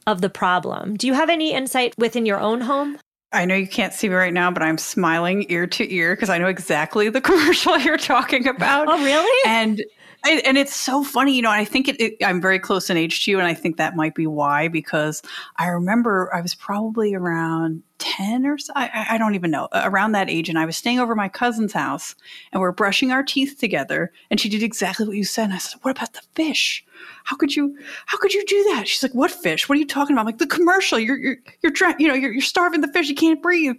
of 0.06 0.20
the 0.20 0.30
problem? 0.30 0.96
Do 0.96 1.06
you 1.06 1.14
have 1.14 1.30
any 1.30 1.52
insight 1.52 1.94
within 1.98 2.26
your 2.26 2.40
own 2.40 2.62
home? 2.62 2.98
I 3.32 3.44
know 3.44 3.54
you 3.54 3.68
can't 3.68 3.92
see 3.92 4.08
me 4.08 4.14
right 4.16 4.32
now, 4.32 4.50
but 4.50 4.62
I'm 4.62 4.78
smiling 4.78 5.46
ear 5.48 5.66
to 5.66 5.94
ear 5.94 6.16
because 6.16 6.30
I 6.30 6.38
know 6.38 6.48
exactly 6.48 7.08
the 7.08 7.20
commercial 7.20 7.78
you're 7.78 7.96
talking 7.96 8.46
about. 8.48 8.88
Oh, 8.88 9.02
really? 9.04 9.50
And 9.50 9.84
and 10.26 10.58
it's 10.58 10.76
so 10.76 11.02
funny, 11.02 11.34
you 11.34 11.40
know. 11.40 11.50
I 11.50 11.64
think 11.64 11.88
it, 11.88 11.98
it, 11.98 12.14
I'm 12.22 12.42
very 12.42 12.58
close 12.58 12.90
in 12.90 12.96
age 12.98 13.24
to 13.24 13.30
you, 13.30 13.38
and 13.38 13.46
I 13.46 13.54
think 13.54 13.78
that 13.78 13.96
might 13.96 14.14
be 14.14 14.26
why. 14.26 14.68
Because 14.68 15.22
I 15.56 15.68
remember 15.68 16.30
I 16.34 16.42
was 16.42 16.54
probably 16.54 17.14
around 17.14 17.82
10 18.00 18.46
or 18.46 18.58
so, 18.58 18.72
I, 18.74 19.06
I, 19.10 19.18
don't 19.18 19.34
even 19.34 19.50
know, 19.50 19.68
around 19.72 20.12
that 20.12 20.28
age. 20.28 20.48
And 20.48 20.58
I 20.58 20.64
was 20.64 20.76
staying 20.76 20.98
over 20.98 21.14
my 21.14 21.28
cousin's 21.28 21.72
house 21.72 22.16
and 22.50 22.60
we're 22.60 22.72
brushing 22.72 23.12
our 23.12 23.22
teeth 23.22 23.58
together. 23.58 24.10
And 24.30 24.40
she 24.40 24.48
did 24.48 24.62
exactly 24.62 25.06
what 25.06 25.16
you 25.16 25.24
said. 25.24 25.44
And 25.44 25.54
I 25.54 25.58
said, 25.58 25.78
What 25.82 25.96
about 25.96 26.14
the 26.14 26.22
fish? 26.34 26.84
How 27.24 27.36
could 27.36 27.54
you, 27.54 27.76
how 28.06 28.18
could 28.18 28.34
you 28.34 28.44
do 28.46 28.64
that? 28.70 28.88
She's 28.88 29.02
like, 29.02 29.14
What 29.14 29.30
fish? 29.30 29.68
What 29.68 29.76
are 29.76 29.80
you 29.80 29.86
talking 29.86 30.14
about? 30.14 30.22
I'm 30.22 30.26
like, 30.26 30.38
the 30.38 30.46
commercial. 30.46 30.98
You're, 30.98 31.18
you're, 31.18 31.36
you're 31.62 31.72
you 31.98 32.08
know, 32.08 32.14
you're, 32.14 32.32
you're 32.32 32.42
starving 32.42 32.80
the 32.80 32.88
fish. 32.88 33.08
You 33.08 33.14
can't 33.14 33.42
breathe. 33.42 33.76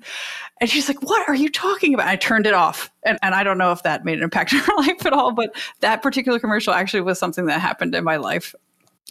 And 0.61 0.69
she's 0.69 0.87
like, 0.87 1.01
What 1.01 1.27
are 1.27 1.35
you 1.35 1.49
talking 1.49 1.93
about? 1.93 2.07
I 2.07 2.15
turned 2.15 2.45
it 2.45 2.53
off. 2.53 2.91
And, 3.03 3.17
and 3.23 3.33
I 3.33 3.43
don't 3.43 3.57
know 3.57 3.71
if 3.71 3.83
that 3.83 4.05
made 4.05 4.19
an 4.19 4.23
impact 4.23 4.53
in 4.53 4.59
her 4.59 4.73
life 4.77 5.05
at 5.05 5.13
all, 5.13 5.31
but 5.33 5.55
that 5.79 6.01
particular 6.01 6.39
commercial 6.39 6.73
actually 6.73 7.01
was 7.01 7.19
something 7.19 7.45
that 7.47 7.59
happened 7.59 7.95
in 7.95 8.03
my 8.03 8.17
life 8.17 8.55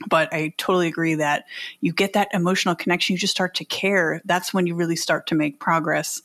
but 0.09 0.33
I 0.33 0.55
totally 0.57 0.89
agree 0.89 1.15
that 1.15 1.45
you 1.81 1.93
get 1.93 2.15
that 2.15 2.29
emotional 2.33 2.75
connection, 2.75 3.15
you 3.15 3.19
just 3.19 3.35
start 3.35 3.55
to 3.57 3.65
care. 3.65 4.23
That's 4.25 4.55
when 4.55 4.67
you 4.67 4.75
really 4.75 4.97
start 4.97 5.27
to 5.29 5.35
make 5.35 5.61
progress. 5.61 6.23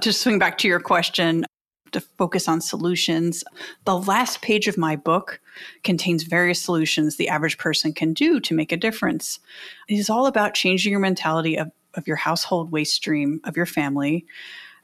To 0.00 0.12
swing 0.12 0.38
back 0.38 0.58
to 0.58 0.68
your 0.68 0.80
question, 0.80 1.44
to 1.92 2.00
focus 2.00 2.48
on 2.48 2.60
solutions, 2.60 3.44
the 3.84 3.96
last 3.96 4.42
page 4.42 4.66
of 4.66 4.76
my 4.76 4.96
book 4.96 5.40
contains 5.84 6.24
various 6.24 6.60
solutions 6.60 7.16
the 7.16 7.28
average 7.28 7.56
person 7.56 7.92
can 7.92 8.12
do 8.12 8.40
to 8.40 8.54
make 8.54 8.72
a 8.72 8.76
difference. 8.76 9.38
It 9.88 9.94
is 9.94 10.10
all 10.10 10.26
about 10.26 10.54
changing 10.54 10.90
your 10.90 11.00
mentality 11.00 11.56
of, 11.56 11.70
of 11.94 12.08
your 12.08 12.16
household 12.16 12.72
waste 12.72 12.94
stream, 12.94 13.40
of 13.44 13.56
your 13.56 13.66
family. 13.66 14.26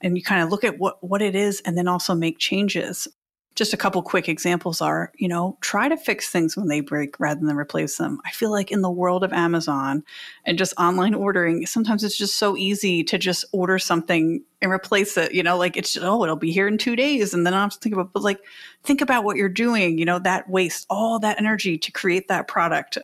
And 0.00 0.16
you 0.16 0.22
kind 0.22 0.42
of 0.42 0.50
look 0.50 0.62
at 0.62 0.78
what, 0.78 1.02
what 1.02 1.20
it 1.20 1.34
is 1.34 1.60
and 1.62 1.76
then 1.76 1.88
also 1.88 2.14
make 2.14 2.38
changes 2.38 3.08
just 3.56 3.74
a 3.74 3.76
couple 3.76 4.00
quick 4.02 4.28
examples 4.28 4.80
are, 4.80 5.12
you 5.16 5.28
know, 5.28 5.58
try 5.60 5.88
to 5.88 5.96
fix 5.96 6.30
things 6.30 6.56
when 6.56 6.68
they 6.68 6.80
break 6.80 7.18
rather 7.18 7.44
than 7.44 7.56
replace 7.56 7.96
them. 7.96 8.20
I 8.24 8.30
feel 8.30 8.50
like 8.50 8.70
in 8.70 8.80
the 8.80 8.90
world 8.90 9.24
of 9.24 9.32
Amazon 9.32 10.04
and 10.46 10.56
just 10.56 10.72
online 10.78 11.14
ordering, 11.14 11.66
sometimes 11.66 12.04
it's 12.04 12.16
just 12.16 12.36
so 12.36 12.56
easy 12.56 13.02
to 13.04 13.18
just 13.18 13.44
order 13.52 13.78
something 13.78 14.42
and 14.62 14.70
replace 14.70 15.16
it. 15.16 15.34
You 15.34 15.42
know, 15.42 15.58
like 15.58 15.76
it's 15.76 15.92
just, 15.92 16.06
oh, 16.06 16.22
it'll 16.22 16.36
be 16.36 16.52
here 16.52 16.68
in 16.68 16.78
two 16.78 16.94
days, 16.94 17.34
and 17.34 17.44
then 17.44 17.52
I 17.52 17.60
have 17.62 17.72
to 17.72 17.78
think 17.78 17.94
about. 17.94 18.12
But 18.12 18.22
like, 18.22 18.40
think 18.84 19.00
about 19.00 19.24
what 19.24 19.36
you're 19.36 19.48
doing. 19.48 19.98
You 19.98 20.04
know, 20.04 20.20
that 20.20 20.48
waste 20.48 20.86
all 20.88 21.18
that 21.18 21.38
energy 21.38 21.76
to 21.76 21.92
create 21.92 22.28
that 22.28 22.46
product. 22.46 22.98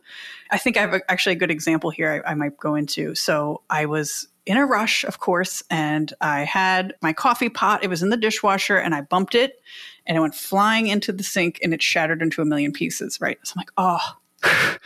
I 0.51 0.59
think 0.59 0.77
I 0.77 0.83
have 0.83 0.95
a, 0.95 1.11
actually 1.11 1.35
a 1.35 1.39
good 1.39 1.51
example 1.51 1.91
here. 1.91 2.23
I, 2.25 2.31
I 2.31 2.35
might 2.35 2.57
go 2.57 2.77
into. 2.77 3.15
So 3.15 3.63
I 3.69 3.87
was 3.87 4.29
in 4.47 4.57
a 4.57 4.65
rush, 4.65 5.05
of 5.05 5.19
course, 5.19 5.63
and 5.71 6.13
I 6.21 6.45
had 6.45 6.95
my 7.03 7.13
coffee 7.13 7.49
pot. 7.49 7.83
It 7.83 7.91
was 7.91 8.03
in 8.03 8.11
the 8.11 8.17
dishwasher, 8.17 8.77
and 8.77 8.95
I 8.95 9.01
bumped 9.01 9.35
it 9.35 9.61
and 10.07 10.17
it 10.17 10.21
went 10.21 10.35
flying 10.35 10.87
into 10.87 11.13
the 11.13 11.23
sink 11.23 11.59
and 11.63 11.75
it 11.75 11.83
shattered 11.83 12.23
into 12.23 12.43
a 12.43 12.45
million 12.45 12.73
pieces, 12.73 13.21
right? 13.21 13.39
So 13.43 13.55
I'm 13.57 13.61
like, 13.61 13.73
oh, 13.77 14.17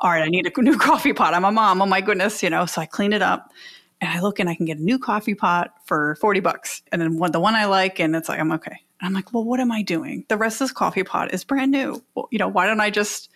all 0.00 0.10
right, 0.10 0.22
I 0.22 0.28
need 0.28 0.46
a 0.46 0.62
new 0.62 0.78
coffee 0.78 1.12
pot. 1.12 1.34
I'm 1.34 1.44
a 1.44 1.52
mom. 1.52 1.80
Oh 1.82 1.86
my 1.86 2.00
goodness, 2.00 2.42
you 2.42 2.50
know. 2.50 2.66
So 2.66 2.80
I 2.80 2.86
clean 2.86 3.12
it 3.12 3.22
up 3.22 3.52
and 4.00 4.10
I 4.10 4.20
look 4.20 4.38
and 4.38 4.48
I 4.48 4.54
can 4.54 4.66
get 4.66 4.78
a 4.78 4.82
new 4.82 4.98
coffee 4.98 5.34
pot 5.34 5.72
for 5.84 6.16
40 6.16 6.40
bucks. 6.40 6.82
And 6.92 7.00
then 7.00 7.18
one, 7.18 7.32
the 7.32 7.40
one 7.40 7.54
I 7.54 7.66
like, 7.66 7.98
and 8.00 8.14
it's 8.14 8.28
like, 8.28 8.40
I'm 8.40 8.52
okay. 8.52 8.76
And 9.00 9.06
I'm 9.06 9.12
like, 9.12 9.32
well, 9.32 9.44
what 9.44 9.60
am 9.60 9.72
I 9.72 9.82
doing? 9.82 10.24
The 10.28 10.36
rest 10.36 10.60
of 10.60 10.68
this 10.68 10.72
coffee 10.72 11.04
pot 11.04 11.32
is 11.32 11.44
brand 11.44 11.70
new. 11.70 12.02
Well, 12.14 12.28
you 12.30 12.38
know, 12.38 12.48
why 12.48 12.66
don't 12.66 12.80
I 12.80 12.90
just 12.90 13.30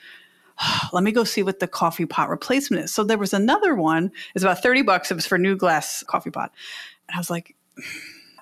let 0.93 1.03
me 1.03 1.13
go 1.13 1.25
see 1.25 1.43
what 1.43 1.61
the 1.61 1.69
coffee 1.69 2.07
pot 2.07 2.29
replacement 2.29 2.85
is. 2.85 2.93
So 2.93 3.05
there 3.05 3.19
was 3.19 3.33
another 3.33 3.75
one, 3.75 4.13
it's 4.35 4.45
about 4.45 4.63
30 4.63 4.83
bucks. 4.83 5.11
It 5.11 5.15
was 5.15 5.27
for 5.27 5.39
new 5.39 5.57
glass 5.57 6.03
coffee 6.07 6.31
pot. 6.31 6.53
And 7.09 7.17
I 7.17 7.19
was 7.19 7.31
like, 7.31 7.55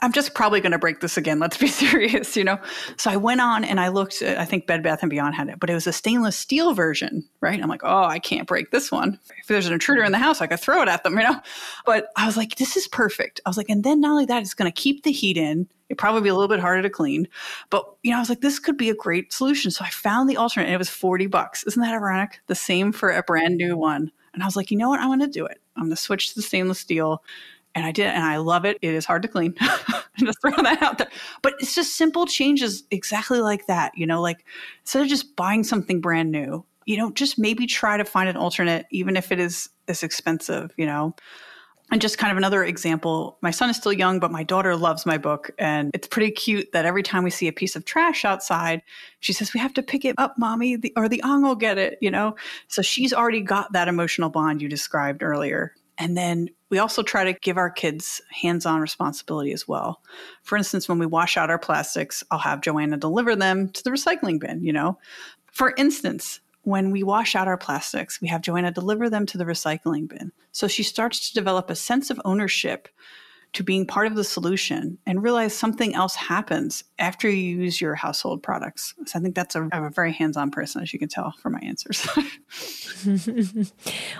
I'm 0.02 0.12
just 0.12 0.34
probably 0.34 0.60
going 0.60 0.72
to 0.72 0.78
break 0.78 1.00
this 1.00 1.16
again. 1.16 1.38
Let's 1.38 1.56
be 1.56 1.66
serious, 1.68 2.36
you 2.36 2.44
know? 2.44 2.58
So 2.96 3.10
I 3.10 3.16
went 3.16 3.40
on 3.40 3.64
and 3.64 3.80
I 3.80 3.88
looked 3.88 4.22
at, 4.22 4.38
I 4.38 4.44
think 4.44 4.66
Bed 4.66 4.82
Bath 4.82 5.02
and 5.02 5.10
Beyond 5.10 5.34
had 5.34 5.48
it, 5.48 5.60
but 5.60 5.70
it 5.70 5.74
was 5.74 5.86
a 5.86 5.92
stainless 5.92 6.36
steel 6.36 6.74
version, 6.74 7.28
right? 7.40 7.60
I'm 7.62 7.68
like, 7.68 7.82
oh, 7.84 8.04
I 8.04 8.18
can't 8.18 8.46
break 8.46 8.70
this 8.70 8.90
one. 8.90 9.18
If 9.38 9.46
there's 9.46 9.66
an 9.66 9.72
intruder 9.72 10.04
in 10.04 10.12
the 10.12 10.18
house, 10.18 10.40
I 10.40 10.46
could 10.46 10.60
throw 10.60 10.82
it 10.82 10.88
at 10.88 11.04
them, 11.04 11.16
you 11.16 11.24
know? 11.24 11.40
But 11.86 12.08
I 12.16 12.26
was 12.26 12.36
like, 12.36 12.56
this 12.56 12.76
is 12.76 12.88
perfect. 12.88 13.40
I 13.44 13.48
was 13.48 13.56
like, 13.56 13.68
and 13.68 13.84
then 13.84 14.00
not 14.00 14.10
only 14.12 14.26
that, 14.26 14.42
it's 14.42 14.54
going 14.54 14.70
to 14.70 14.80
keep 14.80 15.02
the 15.02 15.12
heat 15.12 15.36
in. 15.36 15.68
It'd 15.88 15.98
probably 15.98 16.20
be 16.20 16.28
a 16.28 16.34
little 16.34 16.48
bit 16.48 16.60
harder 16.60 16.82
to 16.82 16.90
clean. 16.90 17.28
But, 17.70 17.84
you 18.02 18.10
know, 18.10 18.18
I 18.18 18.20
was 18.20 18.28
like, 18.28 18.42
this 18.42 18.58
could 18.58 18.76
be 18.76 18.90
a 18.90 18.94
great 18.94 19.32
solution. 19.32 19.70
So 19.70 19.84
I 19.84 19.90
found 19.90 20.28
the 20.28 20.36
alternate 20.36 20.66
and 20.66 20.74
it 20.74 20.78
was 20.78 20.90
40 20.90 21.26
bucks. 21.28 21.64
Isn't 21.64 21.82
that 21.82 21.94
ironic? 21.94 22.40
The 22.46 22.54
same 22.54 22.92
for 22.92 23.10
a 23.10 23.22
brand 23.22 23.56
new 23.56 23.76
one. 23.76 24.12
And 24.34 24.42
I 24.42 24.46
was 24.46 24.54
like, 24.54 24.70
you 24.70 24.76
know 24.76 24.90
what? 24.90 25.00
I'm 25.00 25.08
going 25.08 25.20
to 25.20 25.26
do 25.26 25.46
it. 25.46 25.60
I'm 25.76 25.84
going 25.84 25.90
to 25.90 25.96
switch 25.96 26.28
to 26.28 26.34
the 26.34 26.42
stainless 26.42 26.78
steel 26.78 27.22
and 27.74 27.84
I 27.86 27.92
did, 27.92 28.06
and 28.06 28.24
I 28.24 28.38
love 28.38 28.64
it. 28.64 28.78
It 28.82 28.94
is 28.94 29.04
hard 29.04 29.22
to 29.22 29.28
clean. 29.28 29.54
just 30.18 30.40
throw 30.40 30.50
that 30.62 30.82
out 30.82 30.98
there. 30.98 31.10
But 31.42 31.54
it's 31.60 31.74
just 31.74 31.96
simple 31.96 32.26
changes 32.26 32.82
exactly 32.90 33.40
like 33.40 33.66
that. 33.66 33.92
You 33.96 34.06
know, 34.06 34.20
like 34.20 34.44
instead 34.82 35.02
of 35.02 35.08
just 35.08 35.36
buying 35.36 35.64
something 35.64 36.00
brand 36.00 36.30
new, 36.30 36.64
you 36.86 36.96
know, 36.96 37.10
just 37.12 37.38
maybe 37.38 37.66
try 37.66 37.96
to 37.96 38.04
find 38.04 38.28
an 38.28 38.36
alternate, 38.36 38.86
even 38.90 39.16
if 39.16 39.30
it 39.30 39.38
is 39.38 39.68
is 39.86 40.02
expensive, 40.02 40.72
you 40.76 40.86
know. 40.86 41.14
And 41.90 42.02
just 42.02 42.18
kind 42.18 42.30
of 42.30 42.36
another 42.36 42.62
example, 42.64 43.38
my 43.40 43.50
son 43.50 43.70
is 43.70 43.76
still 43.76 43.94
young, 43.94 44.20
but 44.20 44.30
my 44.30 44.42
daughter 44.42 44.76
loves 44.76 45.06
my 45.06 45.16
book. 45.16 45.50
And 45.58 45.90
it's 45.94 46.06
pretty 46.06 46.30
cute 46.30 46.70
that 46.72 46.84
every 46.84 47.02
time 47.02 47.24
we 47.24 47.30
see 47.30 47.48
a 47.48 47.52
piece 47.52 47.76
of 47.76 47.86
trash 47.86 48.26
outside, 48.26 48.82
she 49.20 49.32
says, 49.32 49.54
We 49.54 49.60
have 49.60 49.72
to 49.74 49.82
pick 49.82 50.04
it 50.04 50.14
up, 50.18 50.34
mommy, 50.36 50.78
or 50.96 51.08
the 51.08 51.22
Ong 51.22 51.42
will 51.42 51.54
get 51.54 51.78
it, 51.78 51.96
you 52.02 52.10
know? 52.10 52.36
So 52.68 52.82
she's 52.82 53.14
already 53.14 53.40
got 53.40 53.72
that 53.72 53.88
emotional 53.88 54.28
bond 54.28 54.60
you 54.60 54.68
described 54.68 55.22
earlier. 55.22 55.74
And 55.98 56.16
then 56.16 56.48
we 56.70 56.78
also 56.78 57.02
try 57.02 57.24
to 57.24 57.32
give 57.32 57.56
our 57.56 57.70
kids 57.70 58.22
hands 58.30 58.64
on 58.66 58.80
responsibility 58.80 59.52
as 59.52 59.66
well. 59.66 60.00
For 60.42 60.56
instance, 60.56 60.88
when 60.88 60.98
we 60.98 61.06
wash 61.06 61.36
out 61.36 61.50
our 61.50 61.58
plastics, 61.58 62.22
I'll 62.30 62.38
have 62.38 62.60
Joanna 62.60 62.96
deliver 62.96 63.34
them 63.34 63.68
to 63.70 63.82
the 63.82 63.90
recycling 63.90 64.38
bin, 64.38 64.62
you 64.62 64.72
know. 64.72 64.98
For 65.50 65.74
instance, 65.76 66.40
when 66.62 66.90
we 66.90 67.02
wash 67.02 67.34
out 67.34 67.48
our 67.48 67.56
plastics, 67.56 68.20
we 68.20 68.28
have 68.28 68.42
Joanna 68.42 68.70
deliver 68.70 69.10
them 69.10 69.26
to 69.26 69.38
the 69.38 69.44
recycling 69.44 70.08
bin. 70.08 70.32
So 70.52 70.68
she 70.68 70.82
starts 70.82 71.28
to 71.28 71.34
develop 71.34 71.68
a 71.68 71.74
sense 71.74 72.10
of 72.10 72.20
ownership 72.24 72.88
to 73.54 73.62
being 73.62 73.86
part 73.86 74.06
of 74.06 74.14
the 74.14 74.24
solution 74.24 74.98
and 75.06 75.22
realize 75.22 75.54
something 75.54 75.94
else 75.94 76.14
happens 76.14 76.84
after 76.98 77.28
you 77.28 77.58
use 77.58 77.80
your 77.80 77.94
household 77.94 78.42
products. 78.42 78.94
So 79.06 79.18
I 79.18 79.22
think 79.22 79.34
that's 79.34 79.54
a, 79.54 79.68
I'm 79.72 79.84
a 79.84 79.90
very 79.90 80.12
hands 80.12 80.36
on 80.36 80.50
person, 80.50 80.82
as 80.82 80.92
you 80.92 80.98
can 80.98 81.08
tell 81.08 81.32
from 81.40 81.52
my 81.54 81.60
answers. 81.60 82.06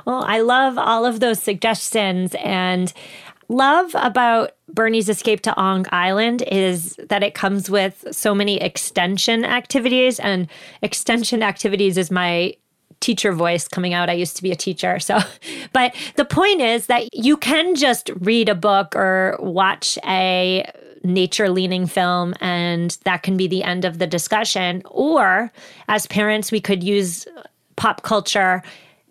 well, 0.07 0.25
I 0.25 0.41
love 0.41 0.79
all 0.79 1.05
of 1.05 1.21
those 1.21 1.43
suggestions 1.43 2.35
and 2.43 2.93
love 3.49 3.95
about 3.95 4.53
Bernie's 4.69 5.09
escape 5.09 5.41
to 5.43 5.61
Ong 5.61 5.87
Island 5.91 6.43
is 6.51 6.97
that 7.09 7.23
it 7.23 7.35
comes 7.35 7.71
with 7.71 8.05
so 8.11 8.35
many 8.35 8.61
extension 8.61 9.45
activities 9.45 10.21
and 10.21 10.49
extension 10.83 11.43
activities 11.43 11.97
is 11.97 12.11
my 12.11 12.55
teacher 13.01 13.33
voice 13.33 13.69
coming 13.69 13.95
out. 13.95 14.11
I 14.11 14.15
used 14.15 14.37
to 14.37 14.43
be 14.43 14.51
a 14.51 14.57
teacher. 14.57 14.99
So, 14.99 15.19
but 15.73 15.95
the 16.17 16.25
point 16.25 16.61
is 16.61 16.87
that 16.87 17.09
you 17.15 17.37
can 17.37 17.75
just 17.75 18.11
read 18.21 18.49
a 18.49 18.55
book 18.55 18.95
or 18.97 19.37
watch 19.41 19.99
a 20.05 20.71
nature 21.05 21.49
leaning 21.49 21.87
film, 21.87 22.35
and 22.41 22.97
that 23.05 23.23
can 23.23 23.37
be 23.37 23.47
the 23.47 23.63
end 23.63 23.85
of 23.85 23.99
the 23.99 24.07
discussion. 24.07 24.83
Or 24.87 25.53
as 25.89 26.07
parents, 26.07 26.51
we 26.53 26.61
could 26.61 26.83
use 26.83 27.27
pop 27.77 28.03
culture 28.03 28.63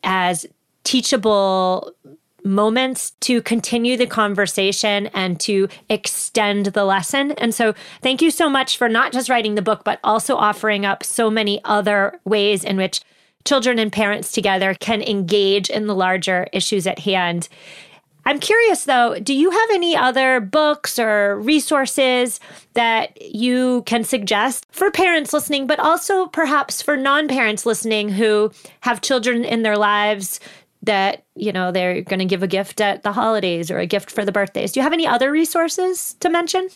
as 0.04 0.46
teachable 0.84 1.94
moments 2.44 3.12
to 3.20 3.42
continue 3.42 3.98
the 3.98 4.08
conversation 4.08 5.08
and 5.08 5.40
to 5.42 5.68
extend 5.90 6.68
the 6.68 6.86
lesson. 6.86 7.32
And 7.34 7.54
so, 7.54 7.74
thank 8.02 8.22
you 8.22 8.32
so 8.32 8.50
much 8.50 8.78
for 8.78 8.88
not 8.88 9.12
just 9.12 9.30
writing 9.30 9.56
the 9.56 9.62
book, 9.62 9.84
but 9.84 10.00
also 10.04 10.36
offering 10.36 10.86
up 10.86 11.04
so 11.04 11.30
many 11.30 11.62
other 11.66 12.20
ways 12.26 12.64
in 12.64 12.78
which 12.78 13.02
children 13.48 13.80
and 13.80 13.92
parents 13.92 14.32
together 14.32 14.76
can 14.76 15.02
engage 15.02 15.70
in 15.70 15.88
the 15.88 15.96
larger 15.96 16.48
issues 16.52 16.86
at 16.86 17.00
hand. 17.00 17.48
I'm 18.26 18.40
curious 18.40 18.84
though, 18.84 19.18
do 19.20 19.34
you 19.34 19.50
have 19.52 19.70
any 19.72 19.96
other 19.96 20.42
books 20.42 21.00
or 21.00 21.40
resources 21.40 22.42
that 22.74 23.22
you 23.22 23.84
can 23.86 24.04
suggest 24.04 24.66
for 24.70 24.92
parents 24.92 25.32
listening, 25.32 25.66
but 25.66 25.80
also 25.80 26.28
perhaps 26.28 26.82
for 26.82 26.98
non 26.98 27.30
parents 27.30 27.66
listening 27.66 28.10
who 28.10 28.52
have 28.82 29.00
children 29.00 29.46
in 29.46 29.64
their 29.64 29.78
lives 29.78 30.42
that, 30.84 31.24
you 31.36 31.54
know, 31.54 31.72
they're 31.72 32.02
going 32.02 32.20
to 32.20 32.26
give 32.26 32.44
a 32.44 32.48
gift 32.48 32.82
at 32.82 33.04
the 33.04 33.14
holidays 33.14 33.72
or 33.72 33.80
a 33.80 33.88
gift 33.88 34.12
for 34.12 34.26
the 34.26 34.34
birthdays? 34.34 34.74
Do 34.74 34.82
you 34.82 34.84
have 34.84 34.94
any 34.94 35.08
other 35.08 35.32
resources 35.32 36.16
to 36.20 36.30
mention? 36.30 36.68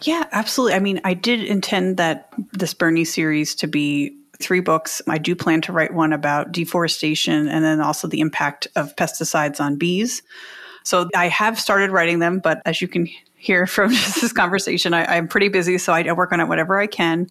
Yeah, 0.00 0.24
absolutely. 0.32 0.74
I 0.74 0.78
mean, 0.80 1.02
I 1.04 1.12
did 1.12 1.44
intend 1.44 1.98
that 1.98 2.32
this 2.52 2.72
Bernie 2.72 3.04
series 3.04 3.54
to 3.56 3.66
be 3.66 4.16
three 4.40 4.60
books. 4.60 5.00
I 5.08 5.18
do 5.18 5.34
plan 5.34 5.60
to 5.62 5.72
write 5.72 5.94
one 5.94 6.12
about 6.12 6.52
deforestation 6.52 7.48
and 7.48 7.64
then 7.64 7.80
also 7.80 8.08
the 8.08 8.20
impact 8.20 8.66
of 8.76 8.94
pesticides 8.96 9.60
on 9.60 9.76
bees. 9.76 10.22
So 10.82 11.08
I 11.16 11.28
have 11.28 11.58
started 11.58 11.90
writing 11.90 12.18
them, 12.18 12.40
but 12.40 12.60
as 12.66 12.80
you 12.80 12.88
can 12.88 13.08
hear 13.36 13.66
from 13.66 13.90
this 13.90 14.32
conversation, 14.32 14.94
I, 14.94 15.16
am 15.16 15.28
pretty 15.28 15.48
busy, 15.48 15.78
so 15.78 15.92
I, 15.92 16.10
work 16.12 16.32
on 16.32 16.40
it 16.40 16.48
whatever 16.48 16.78
I 16.78 16.86
can. 16.86 17.28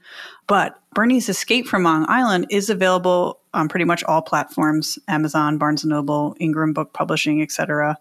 But 0.48 0.80
Bernie's 0.94 1.30
Escape 1.30 1.68
from 1.68 1.86
Ong 1.86 2.06
Island 2.08 2.48
is 2.50 2.70
available 2.70 3.40
on 3.54 3.70
pretty 3.70 3.86
much 3.86 4.04
all 4.04 4.22
platforms: 4.22 5.00
Amazon, 5.08 5.58
Barnes 5.58 5.84
and 5.84 5.92
Noble, 5.92 6.36
Ingram 6.40 6.74
Book 6.74 6.94
Publishing, 6.94 7.42
etc. 7.42 7.98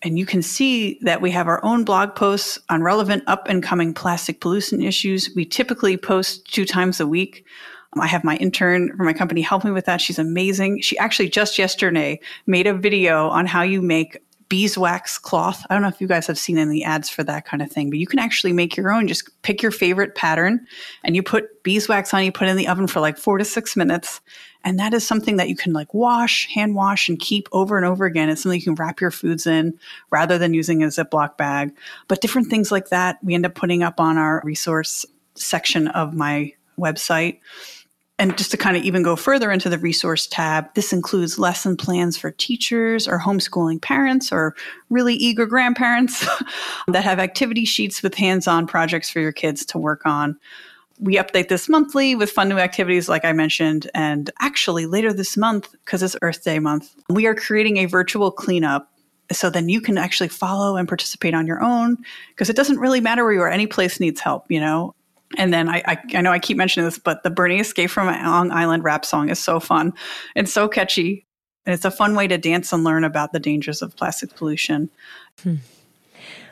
And 0.02 0.18
you 0.18 0.26
can 0.26 0.42
see 0.42 0.98
that 1.02 1.20
we 1.20 1.30
have 1.30 1.46
our 1.46 1.64
own 1.64 1.84
blog 1.84 2.14
posts 2.14 2.58
on 2.68 2.82
relevant 2.82 3.22
up 3.26 3.48
and 3.48 3.62
coming 3.62 3.94
plastic 3.94 4.40
pollution 4.40 4.82
issues. 4.82 5.30
We 5.36 5.44
typically 5.44 5.96
post 5.96 6.44
two 6.52 6.64
times 6.64 6.98
a 6.98 7.06
week. 7.06 7.44
Um, 7.92 8.02
I 8.02 8.06
have 8.08 8.24
my 8.24 8.36
intern 8.36 8.96
from 8.96 9.06
my 9.06 9.12
company 9.12 9.42
help 9.42 9.64
me 9.64 9.70
with 9.70 9.84
that. 9.84 10.00
She's 10.00 10.18
amazing. 10.18 10.80
She 10.80 10.98
actually 10.98 11.28
just 11.28 11.58
yesterday 11.58 12.20
made 12.46 12.66
a 12.66 12.74
video 12.74 13.28
on 13.28 13.46
how 13.46 13.62
you 13.62 13.80
make 13.80 14.18
beeswax 14.52 15.16
cloth. 15.16 15.64
I 15.70 15.74
don't 15.74 15.80
know 15.80 15.88
if 15.88 15.98
you 15.98 16.06
guys 16.06 16.26
have 16.26 16.38
seen 16.38 16.58
any 16.58 16.84
ads 16.84 17.08
for 17.08 17.24
that 17.24 17.46
kind 17.46 17.62
of 17.62 17.72
thing, 17.72 17.88
but 17.88 17.98
you 17.98 18.06
can 18.06 18.18
actually 18.18 18.52
make 18.52 18.76
your 18.76 18.92
own. 18.92 19.08
Just 19.08 19.30
pick 19.40 19.62
your 19.62 19.70
favorite 19.70 20.14
pattern 20.14 20.66
and 21.04 21.16
you 21.16 21.22
put 21.22 21.62
beeswax 21.62 22.12
on, 22.12 22.22
you 22.22 22.30
put 22.30 22.48
it 22.48 22.50
in 22.50 22.58
the 22.58 22.68
oven 22.68 22.86
for 22.86 23.00
like 23.00 23.16
four 23.16 23.38
to 23.38 23.46
six 23.46 23.76
minutes. 23.76 24.20
And 24.62 24.78
that 24.78 24.92
is 24.92 25.06
something 25.06 25.38
that 25.38 25.48
you 25.48 25.56
can 25.56 25.72
like 25.72 25.94
wash, 25.94 26.52
hand 26.52 26.74
wash, 26.74 27.08
and 27.08 27.18
keep 27.18 27.48
over 27.52 27.78
and 27.78 27.86
over 27.86 28.04
again. 28.04 28.28
It's 28.28 28.42
something 28.42 28.60
you 28.60 28.62
can 28.62 28.74
wrap 28.74 29.00
your 29.00 29.10
foods 29.10 29.46
in 29.46 29.78
rather 30.10 30.36
than 30.36 30.52
using 30.52 30.82
a 30.82 30.88
Ziploc 30.88 31.38
bag. 31.38 31.74
But 32.06 32.20
different 32.20 32.50
things 32.50 32.70
like 32.70 32.90
that, 32.90 33.20
we 33.22 33.34
end 33.34 33.46
up 33.46 33.54
putting 33.54 33.82
up 33.82 34.00
on 34.00 34.18
our 34.18 34.42
resource 34.44 35.06
section 35.34 35.88
of 35.88 36.12
my 36.12 36.52
website. 36.78 37.38
And 38.22 38.38
just 38.38 38.52
to 38.52 38.56
kind 38.56 38.76
of 38.76 38.85
even 38.85 39.02
go 39.02 39.16
further 39.16 39.50
into 39.50 39.68
the 39.68 39.78
resource 39.78 40.28
tab, 40.28 40.72
this 40.74 40.92
includes 40.92 41.40
lesson 41.40 41.76
plans 41.76 42.16
for 42.16 42.30
teachers 42.30 43.08
or 43.08 43.18
homeschooling 43.18 43.82
parents 43.82 44.30
or 44.30 44.54
really 44.90 45.16
eager 45.16 45.44
grandparents 45.44 46.24
that 46.87 47.02
have 47.02 47.18
activity 47.18 47.64
sheets 47.64 48.00
with 48.00 48.14
hands 48.14 48.46
on 48.46 48.68
projects 48.68 49.11
for 49.11 49.18
your 49.18 49.32
kids 49.32 49.66
to 49.66 49.76
work 49.76 50.06
on. 50.06 50.38
We 51.00 51.16
update 51.16 51.48
this 51.48 51.68
monthly 51.68 52.14
with 52.14 52.30
fun 52.30 52.48
new 52.48 52.58
activities, 52.58 53.08
like 53.08 53.24
I 53.24 53.32
mentioned. 53.32 53.90
And 53.92 54.30
actually, 54.38 54.87
later 54.87 55.12
this 55.12 55.37
month, 55.37 55.72
because 55.85 56.00
it's 56.04 56.14
Earth 56.22 56.44
Day 56.44 56.61
month, 56.61 56.94
we 57.08 57.26
are 57.26 57.35
creating 57.35 57.78
a 57.78 57.87
virtual 57.87 58.30
cleanup 58.30 58.88
so 59.32 59.50
then 59.50 59.68
you 59.68 59.80
can 59.80 59.98
actually 59.98 60.28
follow 60.28 60.76
and 60.76 60.87
participate 60.87 61.35
on 61.35 61.48
your 61.48 61.61
own 61.61 61.96
because 62.28 62.50
it 62.50 62.56
doesn't 62.56 62.78
really 62.78 63.00
matter 63.00 63.24
where 63.24 63.32
you 63.32 63.40
are 63.40 63.48
any 63.48 63.66
place 63.66 63.98
needs 63.98 64.20
help 64.20 64.44
you 64.50 64.61
know 64.61 64.94
and 65.38 65.53
then 65.53 65.68
I, 65.68 65.83
I, 65.87 65.99
I, 66.14 66.21
know 66.21 66.33
I 66.33 66.38
keep 66.38 66.57
mentioning 66.57 66.87
this, 66.87 66.99
but 66.99 67.23
the 67.23 67.31
Bernie 67.31 67.61
Escape 67.61 67.90
from 67.90 68.09
Ong 68.09 68.51
Island 68.51 68.85
rap 68.85 69.05
song 69.05 69.29
is 69.29 69.38
so 69.38 69.61
fun 69.61 69.92
and 70.35 70.49
so 70.49 70.68
catchy. 70.68 71.27
And 71.64 71.75
it's 71.75 71.85
a 71.85 71.90
fun 71.90 72.14
way 72.14 72.27
to 72.27 72.38
dance 72.38 72.73
and 72.73 72.83
learn 72.83 73.05
about 73.05 73.33
the 73.33 73.38
dangers 73.38 73.83
of 73.83 73.97
plastic 73.97 74.35
pollution. 74.35 74.90
Hmm. 75.42 75.57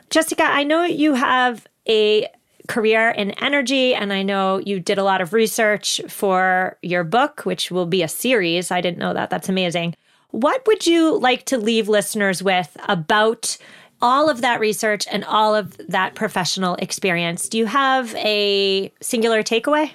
Jessica, 0.09 0.43
I 0.43 0.63
know 0.63 0.83
you 0.83 1.13
have 1.13 1.67
a 1.87 2.27
career 2.67 3.09
in 3.09 3.31
energy, 3.31 3.93
and 3.93 4.13
I 4.13 4.23
know 4.23 4.59
you 4.59 4.79
did 4.79 4.97
a 4.97 5.03
lot 5.03 5.21
of 5.21 5.33
research 5.33 6.01
for 6.07 6.77
your 6.81 7.03
book, 7.03 7.41
which 7.45 7.71
will 7.71 7.85
be 7.85 8.03
a 8.03 8.07
series. 8.07 8.71
I 8.71 8.81
didn't 8.81 8.99
know 8.99 9.13
that. 9.13 9.29
That's 9.29 9.49
amazing. 9.49 9.95
What 10.29 10.65
would 10.67 10.87
you 10.87 11.17
like 11.19 11.45
to 11.47 11.57
leave 11.57 11.89
listeners 11.89 12.41
with 12.41 12.75
about 12.87 13.57
all 14.01 14.29
of 14.29 14.41
that 14.41 14.59
research 14.59 15.05
and 15.11 15.23
all 15.25 15.55
of 15.55 15.77
that 15.89 16.15
professional 16.15 16.75
experience. 16.75 17.49
Do 17.49 17.57
you 17.57 17.65
have 17.65 18.13
a 18.15 18.91
singular 19.01 19.43
takeaway? 19.43 19.91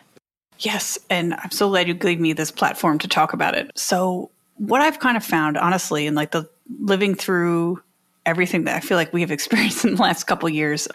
Yes, 0.61 0.99
and 1.11 1.35
I'm 1.35 1.51
so 1.51 1.69
glad 1.69 1.87
you 1.87 1.95
gave 1.95 2.19
me 2.19 2.33
this 2.33 2.51
platform 2.51 2.99
to 3.01 3.09
talk 3.09 3.33
about 3.33 3.55
it. 3.55 3.71
So, 3.75 4.31
what 4.57 4.81
I've 4.81 5.01
kind 5.01 5.17
of 5.17 5.25
found, 5.25 5.59
honestly, 5.59 6.07
and 6.07 6.17
like 6.17 6.31
the 6.31 6.49
living 6.81 7.15
through 7.15 7.83
everything 8.25 8.65
that 8.65 8.77
I 8.77 8.81
feel 8.81 8.97
like 8.97 9.13
we 9.13 9.21
have 9.21 9.31
experienced 9.33 9.85
in 9.85 9.97
the 9.97 10.03
last 10.03 10.25
couple 10.25 10.49
years, 10.49 10.89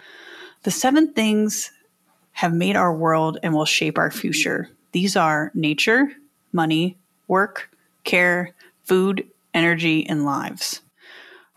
the 0.64 0.70
seven 0.70 1.12
things 1.12 1.70
have 2.32 2.52
made 2.52 2.76
our 2.76 2.92
world 2.92 3.38
and 3.42 3.54
will 3.54 3.64
shape 3.64 3.98
our 3.98 4.10
future. 4.10 4.68
These 4.92 5.16
are 5.16 5.50
nature, 5.54 6.10
money, 6.52 6.96
work, 7.28 7.70
care, 8.04 8.50
food, 8.84 9.26
energy, 9.54 10.06
and 10.06 10.24
lives 10.24 10.81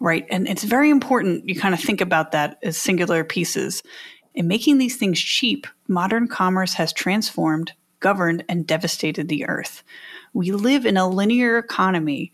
right? 0.06 0.28
And 0.30 0.48
it's 0.48 0.64
very 0.64 0.92
important 0.92 1.50
you 1.50 1.56
kind 1.56 1.74
of 1.74 1.80
think 1.80 2.00
about 2.00 2.32
that 2.32 2.60
as 2.62 2.78
singular 2.78 3.24
pieces. 3.24 3.82
In 4.36 4.48
making 4.48 4.78
these 4.78 4.98
things 4.98 5.20
cheap, 5.20 5.66
modern 5.88 6.28
commerce 6.28 6.76
has 6.76 6.94
transformed, 6.94 7.74
governed, 8.02 8.46
and 8.48 8.68
devastated 8.68 9.28
the 9.28 9.48
earth. 9.48 9.82
We 10.34 10.52
live 10.52 10.86
in 10.86 10.96
a 10.96 11.10
linear 11.10 11.58
economy 11.58 12.32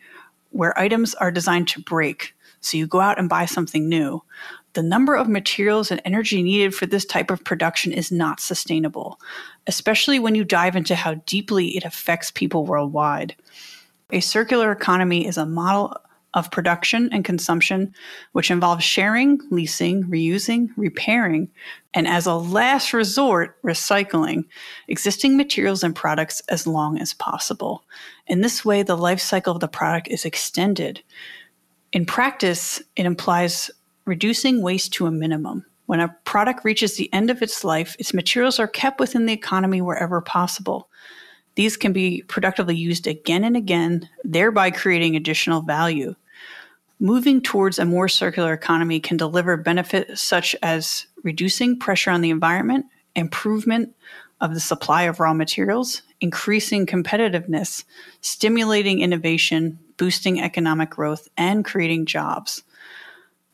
where 0.50 0.78
items 0.78 1.16
are 1.16 1.32
designed 1.32 1.70
to 1.70 1.82
break. 1.82 2.36
So 2.60 2.76
you 2.76 2.88
go 2.88 3.00
out 3.00 3.18
and 3.18 3.30
buy 3.30 3.46
something 3.46 3.88
new. 3.88 4.22
The 4.74 4.84
number 4.84 5.16
of 5.16 5.30
materials 5.30 5.92
and 5.92 6.02
energy 6.04 6.44
needed 6.44 6.76
for 6.76 6.88
this 6.88 7.06
type 7.06 7.32
of 7.32 7.42
production 7.46 7.94
is 7.94 8.12
not 8.12 8.42
sustainable, 8.42 9.18
especially 9.66 10.20
when 10.20 10.36
you 10.36 10.44
dive 10.44 10.76
into 10.76 10.94
how 10.94 11.14
deeply 11.26 11.78
it 11.78 11.86
affects 11.86 12.32
people 12.32 12.66
worldwide. 12.66 13.34
A 14.12 14.20
circular 14.20 14.74
economy 14.74 15.26
is 15.26 15.38
a 15.38 15.46
model 15.46 15.96
of 16.34 16.52
production 16.52 17.10
and 17.12 17.26
consumption, 17.26 17.94
which 18.32 18.52
involves 18.52 18.84
sharing, 18.84 19.40
leasing, 19.50 20.04
reusing, 20.06 20.70
repairing, 20.78 21.50
and 21.94 22.08
as 22.08 22.26
a 22.26 22.36
last 22.36 22.94
resort, 22.94 23.62
recycling 23.64 24.46
existing 24.88 25.36
materials 25.36 25.84
and 25.84 25.96
products 25.96 26.42
as 26.48 26.66
long 26.66 26.98
as 26.98 27.14
possible. 27.14 27.84
In 28.28 28.42
this 28.42 28.64
way, 28.64 28.82
the 28.84 28.96
life 28.96 29.20
cycle 29.20 29.54
of 29.54 29.60
the 29.60 29.68
product 29.68 30.08
is 30.08 30.26
extended. 30.26 31.02
In 31.92 32.06
practice, 32.06 32.82
it 32.96 33.06
implies 33.06 33.70
reducing 34.06 34.62
waste 34.62 34.94
to 34.94 35.08
a 35.08 35.12
minimum. 35.12 35.66
When 35.88 36.00
a 36.00 36.16
product 36.24 36.64
reaches 36.64 36.96
the 36.96 37.12
end 37.14 37.30
of 37.30 37.42
its 37.42 37.66
life, 37.66 37.98
its 38.00 38.14
materials 38.14 38.60
are 38.60 38.68
kept 38.68 39.00
within 39.00 39.26
the 39.26 39.34
economy 39.34 39.82
wherever 39.82 40.22
possible. 40.22 40.88
These 41.56 41.76
can 41.76 41.92
be 41.92 42.24
productively 42.30 42.76
used 42.78 43.08
again 43.08 43.44
and 43.44 43.58
again, 43.58 44.08
thereby 44.24 44.72
creating 44.72 45.16
additional 45.16 45.62
value. 45.62 46.16
Moving 47.02 47.42
towards 47.42 47.80
a 47.80 47.86
more 47.86 48.08
circular 48.08 48.54
economy 48.54 49.00
can 49.00 49.18
deliver 49.18 49.58
benefits 49.58 50.22
such 50.22 50.56
as 50.62 51.08
reducing 51.24 51.80
pressure 51.80 52.12
on 52.12 52.22
the 52.22 52.30
environment, 52.30 52.86
improvement 53.16 53.96
of 54.40 54.54
the 54.54 54.60
supply 54.60 55.04
of 55.04 55.20
raw 55.20 55.34
materials, 55.34 56.04
increasing 56.22 56.86
competitiveness, 56.86 57.86
stimulating 58.22 59.02
innovation, 59.02 59.80
boosting 59.98 60.42
economic 60.42 60.92
growth, 60.92 61.28
and 61.38 61.66
creating 61.66 62.06
jobs. 62.06 62.62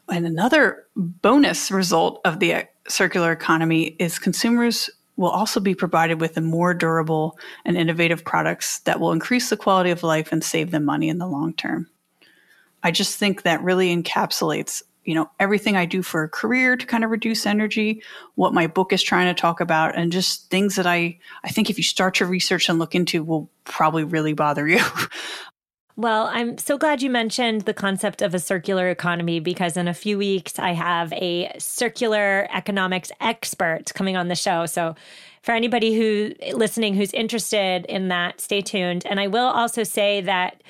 And 0.10 0.26
another 0.26 0.86
bonus 0.98 1.72
result 1.72 2.20
of 2.26 2.42
the 2.42 2.68
circular 2.90 3.32
economy 3.32 3.96
is 3.98 4.20
consumers 4.20 4.90
will 5.16 5.30
also 5.30 5.62
be 5.62 5.74
provided 5.74 6.20
with 6.20 6.38
more 6.38 6.74
durable 6.74 7.40
and 7.64 7.78
innovative 7.78 8.26
products 8.26 8.80
that 8.80 9.00
will 9.00 9.14
increase 9.14 9.50
the 9.50 9.56
quality 9.56 9.90
of 9.92 10.04
life 10.04 10.34
and 10.34 10.44
save 10.44 10.72
them 10.72 10.84
money 10.84 11.08
in 11.08 11.18
the 11.18 11.28
long 11.28 11.54
term. 11.54 11.88
I 12.88 12.92
just 12.92 13.20
think 13.20 13.42
that 13.42 13.62
really 13.62 13.94
encapsulates 13.94 14.82
you 15.04 15.14
know 15.14 15.30
everything 15.40 15.76
i 15.76 15.86
do 15.86 16.02
for 16.02 16.24
a 16.24 16.30
career 16.30 16.76
to 16.76 16.86
kind 16.86 17.04
of 17.04 17.10
reduce 17.10 17.46
energy 17.46 18.02
what 18.36 18.54
my 18.54 18.68
book 18.68 18.92
is 18.92 19.02
trying 19.02 19.34
to 19.34 19.42
talk 19.42 19.62
about 19.62 19.96
and 19.96 20.12
just 20.12 20.50
things 20.50 20.76
that 20.76 20.86
i 20.86 21.18
i 21.44 21.50
think 21.50 21.70
if 21.70 21.78
you 21.78 21.84
start 21.84 22.16
to 22.16 22.26
research 22.26 22.68
and 22.70 22.78
look 22.78 22.94
into 22.94 23.24
will 23.24 23.50
probably 23.64 24.04
really 24.04 24.34
bother 24.34 24.68
you 24.68 24.80
Well, 26.00 26.30
I'm 26.32 26.60
so 26.60 26.78
glad 26.78 27.02
you 27.02 27.10
mentioned 27.10 27.62
the 27.62 27.74
concept 27.74 28.22
of 28.22 28.36
a 28.36 28.40
circular 28.40 28.88
economy 28.92 29.40
because 29.40 29.76
in 29.76 29.88
a 29.88 29.96
few 29.96 30.20
weeks 30.20 30.60
I 30.60 30.74
have 30.74 31.12
a 31.14 31.52
circular 31.58 32.48
economics 32.54 33.12
expert 33.20 33.92
coming 33.96 34.16
on 34.16 34.28
the 34.28 34.36
show. 34.36 34.68
So 34.68 34.94
for 35.42 35.54
anybody 35.54 35.98
who 35.98 36.36
listening 36.56 36.94
who's 36.94 37.12
interested 37.14 37.88
in 37.88 38.10
that, 38.10 38.40
stay 38.40 38.62
tuned. 38.62 39.08
And 39.08 39.20
I 39.20 39.26
will 39.26 39.48
also 39.48 39.82
say 39.82 40.22
that 40.22 40.62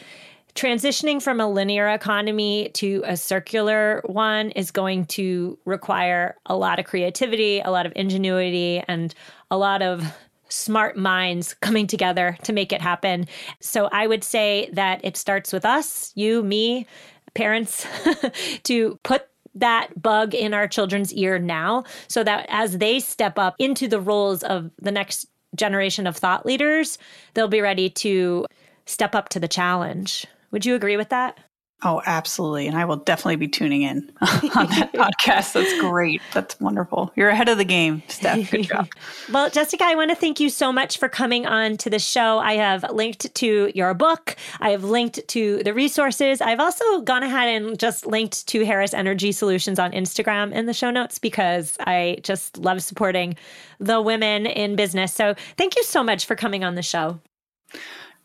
transitioning 0.58 1.22
from 1.22 1.39
a 1.39 1.48
linear 1.48 1.88
economy 1.88 2.70
to 2.74 3.04
a 3.06 3.15
circular 3.15 4.02
one 4.08 4.50
is 4.52 4.72
going 4.72 5.06
to 5.06 5.58
require 5.65 6.36
a 6.48 6.58
lot 6.58 6.80
of 6.80 6.86
creativity, 6.86 7.60
a 7.60 7.70
lot 7.70 7.86
of 7.86 7.93
ingenuity, 7.96 8.84
and 8.88 9.13
a 9.52 9.58
lot 9.58 9.84
of 9.84 10.04
smart 10.50 10.98
minds 10.98 11.54
coming 11.62 11.86
together 11.86 12.36
to 12.41 12.54
make 12.54 12.74
it 12.74 12.82
happen. 12.82 13.28
So 13.60 13.88
I 13.91 14.08
would 14.08 14.24
say 14.24 14.70
that 14.74 15.00
it 15.04 15.15
starts 15.15 15.54
with 15.54 15.63
us, 15.63 16.12
you, 16.15 16.41
me, 16.41 16.88
parents, 17.36 17.86
to 18.63 19.00
put 19.04 19.28
that 19.54 20.02
bug 20.02 20.34
in 20.34 20.56
our 20.56 20.67
children's 20.67 21.13
ear 21.13 21.38
now 21.38 21.84
so 22.08 22.24
that 22.24 22.48
as 22.50 22.80
they 22.80 23.00
step 23.00 23.38
up 23.38 23.56
into 23.60 23.88
the 23.88 24.02
roles 24.02 24.41
of 24.43 24.72
the 24.80 24.91
next 24.91 25.28
generation 25.56 26.08
of 26.08 26.17
thought 26.17 26.48
leaders, 26.48 26.98
they'll 27.36 27.48
be 27.48 27.62
ready 27.62 27.91
to 27.91 28.46
step 28.88 29.13
up 29.13 29.30
to 29.30 29.39
the 29.39 29.48
challenge. 29.48 30.26
Would 30.51 30.65
you 30.65 30.75
agree 30.75 30.97
with 30.97 31.10
that? 31.10 31.38
Oh, 31.83 32.01
absolutely. 32.07 32.65
And 32.65 32.75
I 32.75 32.86
will 32.86 32.95
definitely 32.95 33.36
be 33.36 33.47
tuning 33.47 33.83
in 33.83 34.12
on 34.21 34.27
that 34.67 34.93
podcast. 34.93 35.53
That's 35.53 35.79
great. 35.79 36.23
That's 36.33 36.60
wonderful. 36.60 37.12
You're 37.15 37.29
ahead 37.29 37.49
of 37.49 37.60
the 37.60 37.65
game, 37.65 38.01
Steph. 38.07 38.49
Good 38.49 38.63
job. 38.63 38.88
well, 39.31 39.51
Jessica, 39.51 39.83
I 39.86 39.93
want 39.93 40.10
to 40.10 40.15
thank 40.15 40.39
you 40.39 40.49
so 40.49 40.73
much 40.73 40.97
for 40.97 41.07
coming 41.07 41.45
on 41.45 41.77
to 41.77 41.91
the 41.91 41.99
show. 41.99 42.39
I 42.39 42.53
have 42.53 42.83
linked 42.91 43.33
to 43.36 43.71
your 43.75 43.93
book, 43.93 44.36
I 44.60 44.71
have 44.71 44.83
linked 44.83 45.27
to 45.27 45.62
the 45.63 45.73
resources. 45.73 46.41
I've 46.41 46.60
also 46.60 47.01
gone 47.01 47.21
ahead 47.21 47.49
and 47.49 47.77
just 47.77 48.07
linked 48.07 48.47
to 48.47 48.65
Harris 48.65 48.95
Energy 48.95 49.31
Solutions 49.31 49.77
on 49.77 49.91
Instagram 49.91 50.53
in 50.53 50.65
the 50.65 50.73
show 50.73 50.89
notes 50.89 51.19
because 51.19 51.77
I 51.81 52.17
just 52.23 52.57
love 52.57 52.81
supporting 52.81 53.36
the 53.79 54.01
women 54.01 54.47
in 54.47 54.75
business. 54.75 55.13
So 55.13 55.36
thank 55.57 55.75
you 55.75 55.83
so 55.83 56.03
much 56.03 56.25
for 56.25 56.36
coming 56.36 56.63
on 56.63 56.73
the 56.73 56.81
show. 56.81 57.19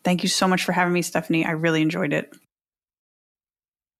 Thank 0.03 0.23
you 0.23 0.29
so 0.29 0.47
much 0.47 0.63
for 0.63 0.71
having 0.71 0.93
me, 0.93 1.01
Stephanie. 1.01 1.45
I 1.45 1.51
really 1.51 1.81
enjoyed 1.81 2.13
it. 2.13 2.33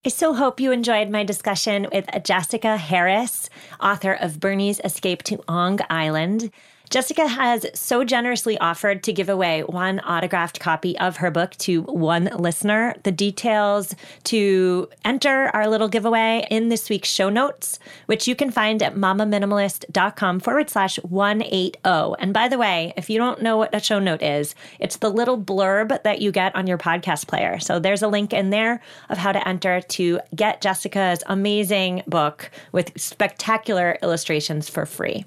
I 0.06 0.10
so 0.10 0.34
hope 0.34 0.60
you 0.60 0.74
enjoyed 0.74 1.10
my 1.10 1.24
discussion 1.24 1.88
with 1.94 2.10
Jessica 2.26 2.76
Harris, 2.76 3.50
author 3.80 4.12
of 4.12 4.39
Bernie's 4.42 4.82
Escape 4.84 5.24
to 5.24 5.42
Ong 5.48 5.80
Island. 5.89 6.52
Jessica 6.89 7.28
has 7.28 7.65
so 7.74 8.04
generously 8.04 8.58
offered 8.60 9.04
to 9.04 9.13
give 9.13 9.30
away 9.30 9.62
one 9.63 10.00
autographed 10.02 10.60
copy 10.60 10.98
of 11.00 11.17
her 11.17 11.32
book 11.32 11.52
to 11.58 11.82
one 11.84 12.26
listener. 12.38 12.93
The 13.04 13.12
details 13.12 13.96
to 14.26 14.89
enter 15.04 15.50
our 15.54 15.67
little 15.67 15.88
giveaway 15.88 16.46
in 16.52 16.69
this 16.69 16.89
week's 16.89 17.10
show 17.10 17.30
notes, 17.30 17.80
which 18.06 18.28
you 18.28 18.36
can 18.36 18.52
find 18.52 18.84
at 18.84 18.96
mamaminimalist.com 18.96 20.39
forward 20.41 20.69
slash 20.69 20.98
180. 20.98 21.80
And 22.19 22.34
by 22.34 22.48
the 22.48 22.60
way, 22.60 22.93
if 22.96 23.10
you 23.10 23.17
don't 23.17 23.41
know 23.41 23.58
what 23.58 23.74
a 23.74 23.80
show 23.80 24.00
note 24.00 24.22
is, 24.22 24.54
it's 24.80 24.98
the 24.98 25.10
little 25.10 25.41
blurb 25.41 26.04
that 26.04 26.22
you 26.22 26.32
get 26.32 26.56
on 26.56 26.67
your 26.67 26.78
podcast 26.78 27.28
player. 27.28 27.60
So 27.60 27.80
there's 27.80 28.04
a 28.04 28.08
link 28.08 28.34
in 28.34 28.52
there 28.52 28.82
of 29.10 29.17
how 29.17 29.32
to 29.32 29.48
enter 29.48 29.82
to 29.82 30.19
get 30.36 30.62
Jessica's 30.62 31.24
amazing 31.26 32.04
book 32.06 32.52
with 32.72 32.91
spectacular 33.00 33.98
illustrations 34.04 34.69
for 34.69 34.86
free. 34.86 35.26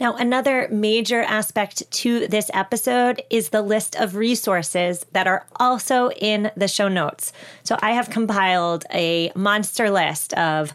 Now, 0.00 0.14
another 0.14 0.68
major 0.70 1.22
aspect 1.22 1.90
to 1.90 2.28
this 2.28 2.50
episode 2.54 3.22
is 3.30 3.48
the 3.48 3.62
list 3.62 3.96
of 3.96 4.14
resources 4.14 5.04
that 5.10 5.26
are 5.26 5.46
also 5.56 6.10
in 6.12 6.52
the 6.56 6.68
show 6.68 6.86
notes. 6.86 7.32
So 7.64 7.76
I 7.82 7.92
have 7.92 8.08
compiled 8.08 8.84
a 8.92 9.32
monster 9.34 9.90
list 9.90 10.34
of 10.34 10.72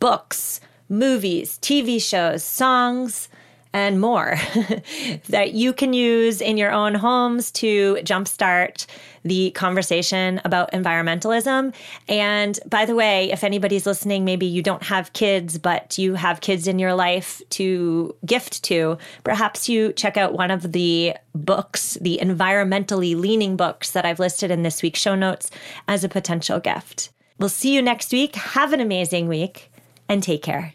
books, 0.00 0.60
movies, 0.88 1.58
TV 1.62 2.02
shows, 2.02 2.42
songs, 2.42 3.28
and 3.74 4.00
more 4.00 4.38
that 5.28 5.52
you 5.52 5.72
can 5.72 5.92
use 5.92 6.40
in 6.40 6.56
your 6.56 6.70
own 6.70 6.94
homes 6.94 7.50
to 7.50 7.96
jumpstart 7.96 8.86
the 9.24 9.50
conversation 9.50 10.40
about 10.44 10.70
environmentalism. 10.72 11.74
And 12.08 12.58
by 12.66 12.84
the 12.84 12.94
way, 12.94 13.32
if 13.32 13.42
anybody's 13.42 13.84
listening, 13.84 14.24
maybe 14.24 14.46
you 14.46 14.62
don't 14.62 14.84
have 14.84 15.12
kids, 15.12 15.58
but 15.58 15.98
you 15.98 16.14
have 16.14 16.40
kids 16.40 16.68
in 16.68 16.78
your 16.78 16.94
life 16.94 17.42
to 17.50 18.14
gift 18.24 18.62
to, 18.64 18.96
perhaps 19.24 19.68
you 19.68 19.92
check 19.92 20.16
out 20.16 20.34
one 20.34 20.52
of 20.52 20.72
the 20.72 21.14
books, 21.34 21.98
the 22.00 22.20
environmentally 22.22 23.16
leaning 23.16 23.56
books 23.56 23.90
that 23.90 24.04
I've 24.04 24.20
listed 24.20 24.52
in 24.52 24.62
this 24.62 24.82
week's 24.82 25.00
show 25.00 25.16
notes 25.16 25.50
as 25.88 26.04
a 26.04 26.08
potential 26.08 26.60
gift. 26.60 27.10
We'll 27.38 27.48
see 27.48 27.74
you 27.74 27.82
next 27.82 28.12
week. 28.12 28.36
Have 28.36 28.72
an 28.72 28.80
amazing 28.80 29.26
week 29.26 29.72
and 30.08 30.22
take 30.22 30.42
care. 30.42 30.74